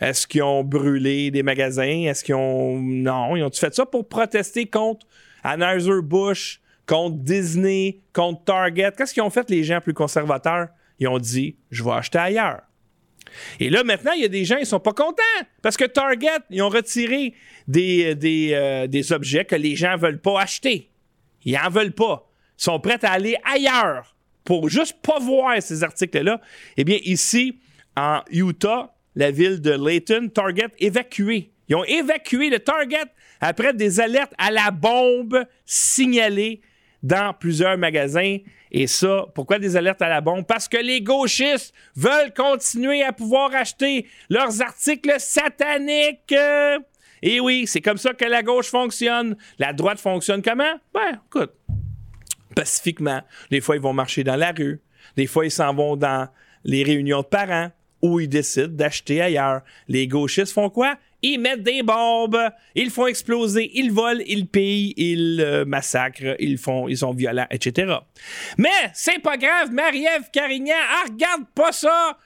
[0.00, 2.04] Est-ce qu'ils ont brûlé des magasins?
[2.06, 2.78] Est-ce qu'ils ont.
[2.78, 5.06] Non, ils ont fait ça pour protester contre
[5.42, 6.60] Anheuser-Busch,
[6.90, 8.90] contre Disney, contre Target.
[8.98, 10.70] Qu'est-ce qu'ils ont fait, les gens plus conservateurs?
[10.98, 12.62] Ils ont dit je vais acheter ailleurs.
[13.60, 15.22] Et là, maintenant, il y a des gens, ils sont pas contents
[15.62, 17.32] parce que Target, ils ont retiré
[17.68, 18.16] des,
[18.52, 20.90] euh, des objets que les gens veulent pas acheter.
[21.44, 22.28] Ils en veulent pas.
[22.58, 26.40] Ils sont prêts à aller ailleurs pour juste pas voir ces articles-là.
[26.76, 27.60] Eh bien, ici,
[27.96, 31.52] en Utah, la ville de Layton, Target évacué.
[31.68, 33.04] Ils ont évacué le Target
[33.40, 36.62] après des alertes à la bombe signalées
[37.02, 38.38] dans plusieurs magasins.
[38.72, 40.46] Et ça, pourquoi des alertes à la bombe?
[40.46, 46.32] Parce que les gauchistes veulent continuer à pouvoir acheter leurs articles sataniques.
[46.32, 46.78] Euh,
[47.22, 49.36] Et oui, c'est comme ça que la gauche fonctionne.
[49.58, 50.74] La droite fonctionne comment?
[50.94, 51.52] Ben, écoute,
[52.54, 53.22] pacifiquement.
[53.50, 54.80] Des fois, ils vont marcher dans la rue.
[55.16, 56.28] Des fois, ils s'en vont dans
[56.64, 57.70] les réunions de parents
[58.02, 59.62] où ils décident d'acheter ailleurs.
[59.88, 60.96] Les gauchistes font quoi?
[61.22, 62.38] Ils mettent des bombes,
[62.74, 67.46] ils font exploser, ils volent, ils pillent, ils euh, massacrent, ils font, ils sont violents,
[67.50, 67.94] etc.
[68.56, 72.16] Mais c'est pas grave, Marie-Ève Carignan, ah, regarde pas ça!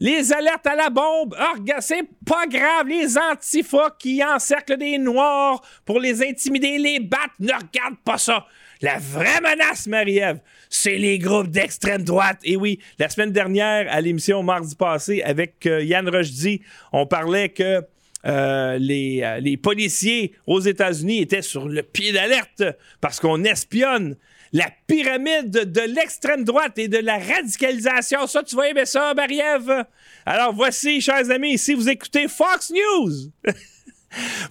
[0.00, 5.62] Les alertes à la bombe, ah, c'est pas grave, les antifas qui encerclent des noirs
[5.84, 8.46] pour les intimider, les battre, ne regarde pas ça!
[8.84, 12.38] la vraie menace, Marie-Ève, c'est les groupes d'extrême droite.
[12.44, 16.60] Et oui, la semaine dernière, à l'émission mardi passé, avec euh, Yann Rochdy,
[16.92, 17.82] on parlait que
[18.26, 22.62] euh, les, euh, les policiers aux États-Unis étaient sur le pied d'alerte
[23.00, 24.16] parce qu'on espionne
[24.54, 28.26] la pyramide de l'extrême droite et de la radicalisation.
[28.26, 29.12] Ça, tu vas aimer ça?
[30.24, 33.12] Alors voici, chers amis, si vous écoutez Fox News,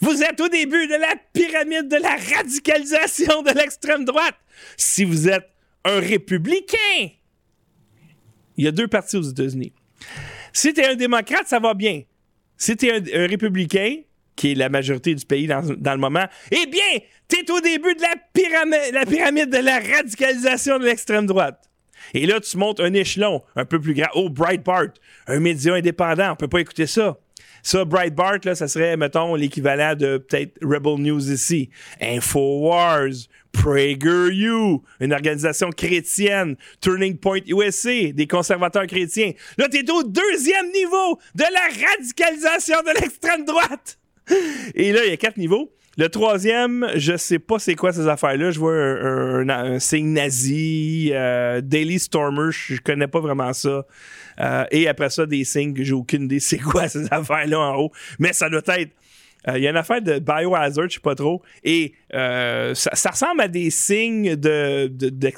[0.01, 4.35] vous êtes au début de la pyramide de la radicalisation de l'extrême droite.
[4.75, 5.49] Si vous êtes
[5.85, 7.09] un républicain,
[8.57, 9.71] il y a deux partis aux États-Unis.
[10.51, 12.03] Si tu es un démocrate, ça va bien.
[12.63, 13.97] Si tu un, républicain,
[14.37, 18.01] qui est la majorité du pays dans, le moment, eh bien, tu au début de
[18.01, 21.69] la pyramide, la pyramide de la radicalisation de l'extrême droite.
[22.13, 24.07] Et là, tu montes un échelon un peu plus grand.
[24.15, 24.93] Oh, Breitbart,
[25.27, 27.17] un média indépendant, on peut pas écouter ça.
[27.63, 31.69] Ça, Breitbart, là, ça serait, mettons, l'équivalent de peut-être Rebel News ici.
[32.01, 39.31] InfoWars, PragerU, une organisation chrétienne, Turning Point USA, des conservateurs chrétiens.
[39.57, 43.97] Là, t'es au deuxième niveau de la radicalisation de l'extrême droite.
[44.75, 45.71] Et là, il y a quatre niveaux.
[45.95, 48.49] Le troisième, je sais pas c'est quoi ces affaires-là.
[48.49, 53.85] Je vois un, signe nazi, euh, Daily Stormer, je connais pas vraiment ça.
[54.39, 57.75] Euh, et après ça, des signes que j'ai aucune idée c'est quoi ces affaires-là en
[57.75, 57.91] haut.
[58.17, 58.91] Mais ça doit être.
[59.47, 61.43] Euh, il y a une affaire de biohazard, je sais pas trop.
[61.63, 65.35] Et ça, ressemble à des signes de, de, des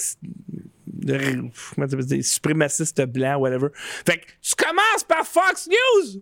[2.22, 3.68] suprémacistes blancs, whatever.
[4.06, 6.22] Fait que tu commences par Fox News!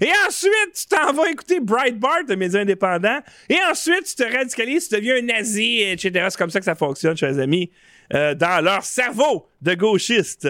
[0.00, 3.18] Et ensuite, tu t'en vas écouter Breitbart, un média indépendant.
[3.48, 6.26] Et ensuite, tu te radicalises, tu deviens un nazi, etc.
[6.30, 7.70] C'est comme ça que ça fonctionne, chers amis,
[8.14, 10.48] euh, dans leur cerveau de gauchiste.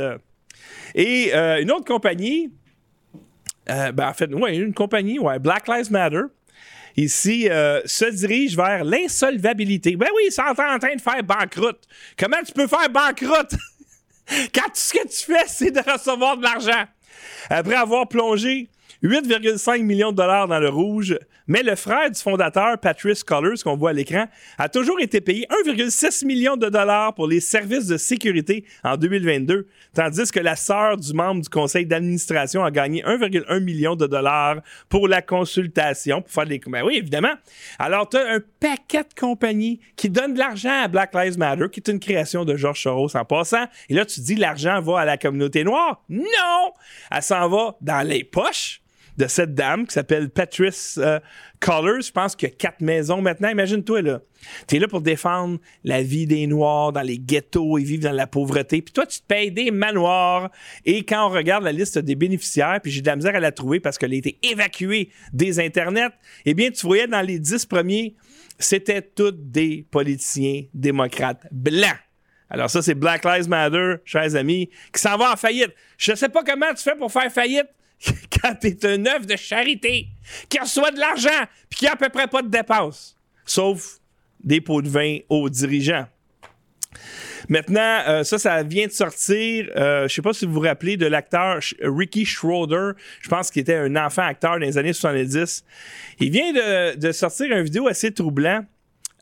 [0.95, 2.53] Et euh, une autre compagnie,
[3.69, 6.23] euh, ben en fait, ouais, une compagnie, ouais, Black Lives Matter,
[6.97, 7.49] ici,
[7.85, 9.97] se dirige vers l'insolvabilité.
[9.97, 11.81] Ben oui, ils sont en train de faire banqueroute.
[12.17, 13.55] Comment tu peux faire banqueroute?
[14.55, 16.85] Quand tout ce que tu fais, c'est de recevoir de l'argent?
[17.49, 18.69] Après avoir plongé
[19.03, 23.77] 8,5 millions de dollars dans le rouge, mais le frère du fondateur, Patrice Collers, qu'on
[23.77, 24.27] voit à l'écran,
[24.59, 29.67] a toujours été payé 1,6 million de dollars pour les services de sécurité en 2022,
[29.95, 34.57] tandis que la sœur du membre du conseil d'administration a gagné 1,1 million de dollars
[34.89, 36.61] pour la consultation, pour faire des...
[36.67, 37.33] Ben oui, évidemment.
[37.79, 41.67] Alors, tu as un paquet de compagnies qui donnent de l'argent à Black Lives Matter,
[41.73, 43.65] qui est une création de George Soros en passant.
[43.89, 46.05] Et là, tu dis, l'argent va à la communauté noire.
[46.09, 46.73] Non!
[47.11, 48.83] Elle s'en va dans les poches
[49.21, 51.21] de cette dame qui s'appelle Patrice euh.
[51.63, 53.51] Je pense qu'il y a quatre maisons maintenant.
[53.51, 54.23] Imagine-toi, là.
[54.67, 58.13] Tu es là pour défendre la vie des Noirs dans les ghettos et vivre dans
[58.13, 58.81] la pauvreté.
[58.81, 60.51] Puis toi, tu te payes des manoirs.
[60.87, 63.53] Et quand on regarde la liste des bénéficiaires, puis j'ai de la misère à la
[63.53, 66.15] trouver parce qu'elle a été évacuée des Internets,
[66.47, 68.17] eh bien, tu voyais dans les dix premiers,
[68.59, 71.99] c'était tous des politiciens démocrates blancs.
[72.49, 75.73] Alors ça, c'est Black Lives Matter, chers amis, qui s'en va en faillite.
[75.99, 77.69] Je ne sais pas comment tu fais pour faire faillite,
[78.43, 80.09] quand t'es un œuvre de charité
[80.49, 83.99] qui reçoit de l'argent puis qui a à peu près pas de dépenses, sauf
[84.43, 86.07] des pots de vin aux dirigeants.
[87.49, 89.71] Maintenant, euh, ça, ça vient de sortir.
[89.77, 92.93] Euh, je sais pas si vous vous rappelez de l'acteur Ricky Schroeder.
[93.21, 95.65] Je pense qu'il était un enfant acteur dans les années 70.
[96.21, 96.53] Il vient
[96.97, 98.65] de, sortir une vidéo assez troublant.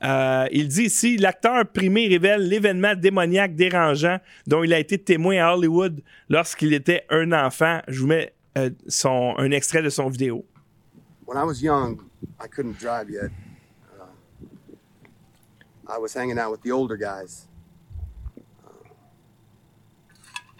[0.04, 5.44] Euh, il dit ici l'acteur primé révèle l'événement démoniaque dérangeant dont il a été témoin
[5.44, 7.80] à Hollywood lorsqu'il était un enfant.
[7.88, 10.44] Je vous mets euh, son, un extrait de son vidéo.
[11.24, 13.30] When I was young, I couldn't drive yet.
[14.00, 14.06] Uh,
[15.86, 17.46] I was hanging out with the older guys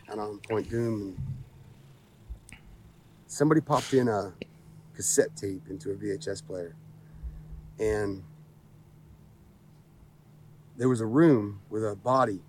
[0.08, 1.16] uh, on Point Doom.
[3.26, 4.32] Somebody popped in a
[4.94, 6.74] cassette tape into a VHS player.
[7.78, 8.22] And
[10.76, 12.40] there was a room with a body,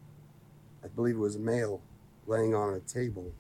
[0.83, 1.81] I believe it was a male,
[2.27, 3.31] laying on a table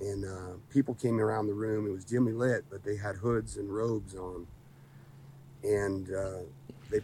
[0.00, 1.86] and uh, people came around the room.
[1.86, 4.46] It was dimly lit, but they had hoods and robes on,
[5.62, 6.40] and uh,
[6.90, 7.00] they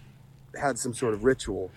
[0.58, 1.70] had some sort of ritual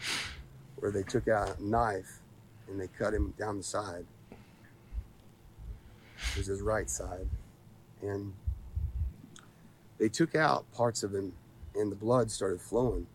[0.78, 2.20] where they took out a knife
[2.68, 4.06] and they cut him down the side.
[6.32, 7.28] It was his right side,
[8.02, 8.34] and
[9.98, 11.34] they took out parts of him,
[11.76, 13.08] and the blood started flowing,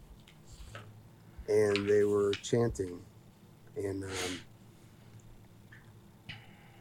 [1.49, 3.01] and they were chanting,
[3.77, 4.41] and um,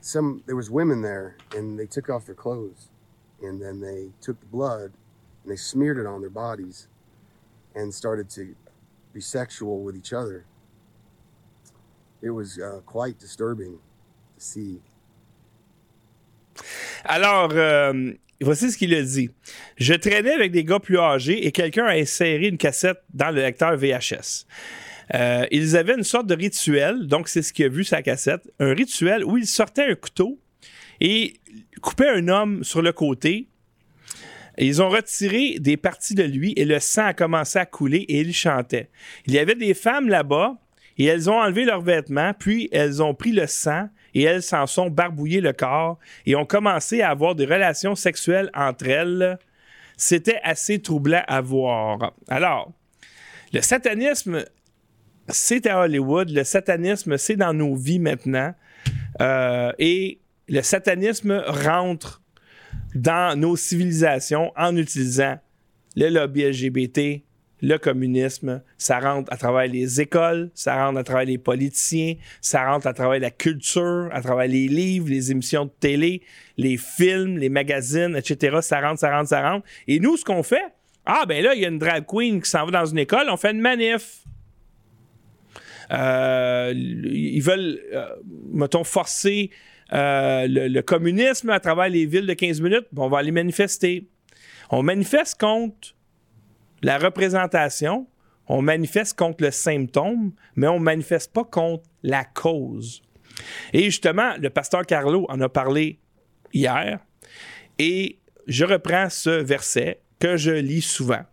[0.10, 2.90] some there was women there and they took off their clothes
[3.42, 4.92] and then they took the blood
[5.44, 6.88] and they smeared it on their bodies
[7.76, 8.56] and started to
[9.14, 10.46] be sexual with each other.
[12.22, 13.80] It was uh, quite disturbing
[14.38, 14.82] to see.
[17.06, 19.30] Alors, euh, voici ce qu'il a dit.
[19.78, 23.42] Je traînais avec des gars plus âgés et quelqu'un a inséré une cassette dans le
[23.42, 24.46] lecteur VHS.
[25.16, 28.42] Euh, ils avaient une sorte de rituel, donc c'est ce qu'il a vu sa cassette,
[28.60, 30.40] un rituel où ils sortaient un couteau
[31.00, 31.34] et
[31.82, 33.48] coupaient un homme sur le côté.
[34.58, 38.20] ils ont retiré des parties de lui et le sang a commencé à couler et
[38.20, 38.90] il chantait.
[39.26, 40.58] Il y avait des femmes là-bas
[40.98, 44.68] et elles ont enlevé leurs vêtements, puis elles ont pris le sang et elles s'en
[44.68, 49.40] sont barbouillées le corps et ont commencé à avoir des relations sexuelles entre elles.
[49.96, 52.14] C'était assez troublant à voir.
[52.28, 52.72] Alors,
[53.54, 54.46] le satanisme,
[55.30, 56.30] c'est à Hollywood.
[56.30, 58.54] Le satanisme, c'est dans nos vies maintenant.
[59.22, 62.22] Euh, et le satanisme rentre
[62.96, 65.38] dans nos civilisations en utilisant
[65.96, 67.22] le lobby LGBT,
[67.62, 72.66] le communisme, ça rentre à travers les écoles, ça rentre à travers les politiciens, ça
[72.66, 76.22] rentre à travers la culture, à travers les livres, les émissions de télé,
[76.58, 78.60] les films, les magazines, etc.
[78.62, 79.66] Ça rentre, ça rentre, ça rentre.
[79.88, 80.64] Et nous, ce qu'on fait,
[81.06, 83.28] ah ben là, il y a une drag queen qui s'en va dans une école,
[83.30, 84.24] on fait une manif.
[85.92, 88.16] Euh, ils veulent, euh,
[88.52, 89.50] mettons, forcer
[89.94, 92.88] euh, le, communisme à travers les villes de 15 minutes.
[92.96, 94.08] on va aller manifester.
[94.70, 95.96] On manifeste contre
[96.84, 98.08] la représentation,
[98.48, 103.02] on manifeste contre le symptôme, mais on ne manifeste pas contre la cause.
[103.74, 106.00] Et justement, le pasteur Carlo en a parlé
[106.54, 107.00] hier,
[107.80, 111.24] et je reprends ce verset que je lis souvent,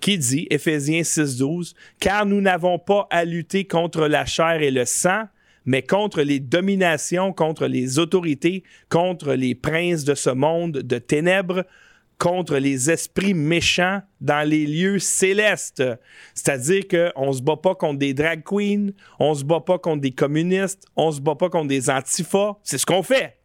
[0.00, 4.84] qui dit, Éphésiens 6.12, Car nous n'avons pas à lutter contre la chair et le
[4.84, 5.24] sang,
[5.64, 11.64] mais contre les dominations, contre les autorités, contre les princes de ce monde de ténèbres,
[12.18, 15.82] contre les esprits méchants dans les lieux célestes.
[16.34, 20.12] C'est-à-dire qu'on se bat pas contre des drag queens, on se bat pas contre des
[20.12, 22.58] communistes, on se bat pas contre des antifas.
[22.62, 23.39] C'est ce qu'on fait.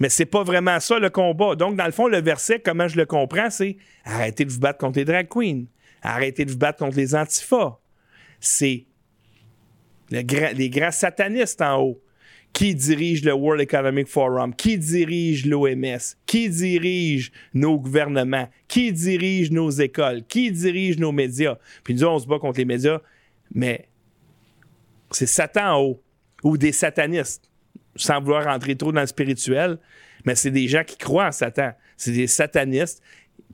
[0.00, 1.54] Mais c'est pas vraiment ça le combat.
[1.54, 4.78] Donc, dans le fond, le verset, comment je le comprends, c'est arrêtez de vous battre
[4.78, 5.66] contre les drag queens,
[6.02, 7.78] arrêtez de vous battre contre les antifas.
[8.40, 8.86] C'est
[10.10, 12.02] les grands satanistes en haut.
[12.52, 19.52] Qui dirige le World Economic Forum, qui dirige l'OMS, qui dirige nos gouvernements, qui dirige
[19.52, 21.58] nos écoles, qui dirige nos médias?
[21.84, 22.98] Puis nous, on se bat contre les médias,
[23.54, 23.86] mais
[25.12, 26.02] c'est Satan en haut,
[26.42, 27.48] ou des satanistes,
[27.96, 29.78] sans vouloir rentrer trop dans le spirituel,
[30.24, 31.72] mais c'est des gens qui croient en Satan.
[31.96, 33.02] C'est des satanistes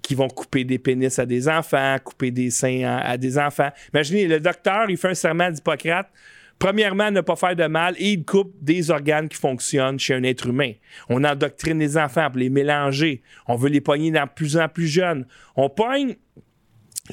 [0.03, 3.70] qui vont couper des pénis à des enfants, couper des seins à, des enfants.
[3.93, 6.11] Imaginez, le docteur, il fait un serment d'Hippocrate
[6.59, 10.22] Premièrement, ne pas faire de mal et il coupe des organes qui fonctionnent chez un
[10.22, 10.72] être humain.
[11.09, 13.22] On endoctrine les enfants pour les mélanger.
[13.47, 15.26] On veut les pogner dans plus en plus jeunes.
[15.55, 16.16] On pogne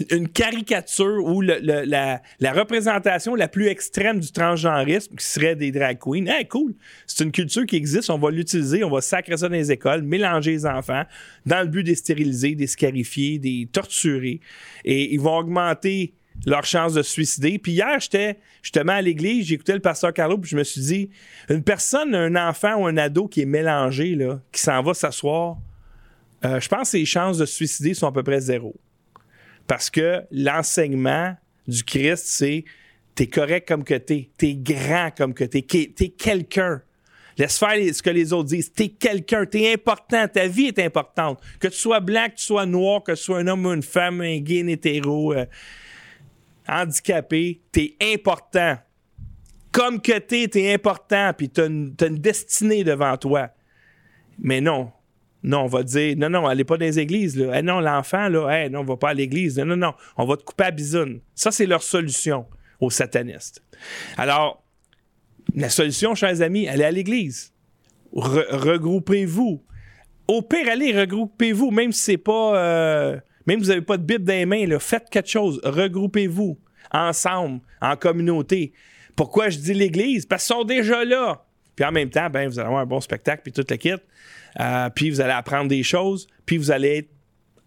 [0.09, 6.25] une caricature ou la, représentation la plus extrême du transgenrisme, qui serait des drag queens.
[6.27, 6.73] Hey, cool!
[7.05, 10.01] C'est une culture qui existe, on va l'utiliser, on va sacrer ça dans les écoles,
[10.01, 11.03] mélanger les enfants
[11.45, 14.39] dans le but de stériliser, des scarifier, des torturer.
[14.85, 16.13] Et ils vont augmenter
[16.45, 17.59] leur chance de suicider.
[17.59, 21.09] Puis hier, j'étais justement à l'église, j'écoutais le pasteur Carlo, puis je me suis dit,
[21.49, 25.57] une personne, un enfant ou un ado qui est mélangé, là, qui s'en va s'asseoir,
[26.45, 28.75] euh, je pense que ses chances de suicider sont à peu près zéro.
[29.67, 31.35] Parce que l'enseignement
[31.67, 32.65] du Christ, c'est
[33.15, 36.81] t'es correct comme que t'es, t'es grand comme que t'es, t'es quelqu'un.
[37.37, 38.71] Laisse faire ce que les autres disent.
[38.71, 41.41] T'es quelqu'un, t'es important, ta vie est importante.
[41.59, 43.83] Que tu sois blanc, que tu sois noir, que tu sois un homme ou une
[43.83, 45.33] femme, un gay, un hétéro.
[45.33, 45.45] Euh,
[46.67, 48.77] handicapé, t'es important.
[49.71, 53.49] Comme que t'es, t'es important, puis t'as une, une, destinée devant toi.
[54.37, 54.91] Mais non.
[55.43, 57.37] Non, on va dire, non, non, allez pas dans les églises.
[57.37, 57.61] Là.
[57.61, 59.57] non, l'enfant, là, non, on va pas à l'église.
[59.59, 61.19] Non, non, non, on va te couper à bisoune.
[61.35, 62.45] Ça, c'est leur solution
[62.79, 63.61] aux satanistes.
[64.17, 64.63] Alors,
[65.53, 67.53] la solution, chers amis, allez à l'église.
[68.13, 69.63] regroupez-vous.
[70.27, 72.57] Au pire, allez, regroupez-vous, même si c'est pas...
[72.57, 75.59] Euh, même si vous n'avez pas de Bible dans les mains, faites quelque chose.
[75.65, 76.57] Regroupez-vous
[76.91, 78.71] ensemble, en communauté.
[79.15, 80.25] Pourquoi je dis l'Église?
[80.25, 81.45] Parce qu'ils sont déjà là.
[81.75, 83.93] Puis en même temps, ben, vous allez avoir un bon spectacle, puis toute la kit.
[84.59, 87.09] Euh, puis vous allez apprendre des choses, puis vous allez être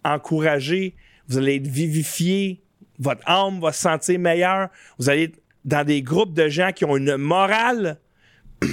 [0.04, 0.94] encouragé,
[1.28, 2.62] vous allez être vivifié,
[2.98, 6.84] votre âme va se sentir meilleure, vous allez être dans des groupes de gens qui
[6.84, 7.98] ont une morale.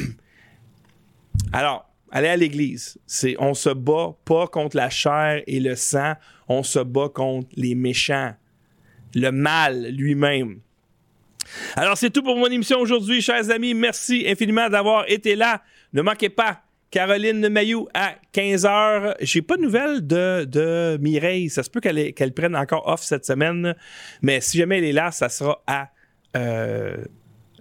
[1.53, 2.99] Alors, allez à l'église.
[3.07, 6.13] C'est, on se bat pas contre la chair et le sang,
[6.47, 8.33] on se bat contre les méchants,
[9.15, 10.59] le mal lui-même.
[11.75, 13.73] Alors, c'est tout pour mon émission aujourd'hui, chers amis.
[13.73, 15.61] Merci infiniment d'avoir été là.
[15.93, 19.15] Ne manquez pas Caroline Mayou à 15h.
[19.21, 21.49] J'ai pas de nouvelles de, Mireille.
[21.49, 23.75] Ça se peut qu'elle, qu'elle prenne encore off cette semaine.
[24.21, 25.89] Mais si jamais elle est là, ça sera à
[26.35, 26.97] euh,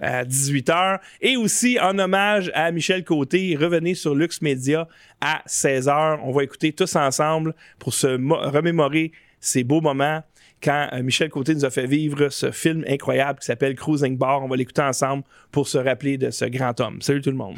[0.03, 0.99] à 18h.
[1.21, 4.89] Et aussi, en hommage à Michel Côté, revenez sur Lux Media
[5.21, 6.19] à 16h.
[6.25, 10.23] On va écouter tous ensemble pour se remémorer ces beaux moments
[10.63, 14.43] quand euh, Michel Côté nous a fait vivre ce film incroyable qui s'appelle Cruising Bar.
[14.43, 17.03] On va l'écouter ensemble pour se rappeler de ce grand homme.
[17.03, 17.57] Salut tout le monde.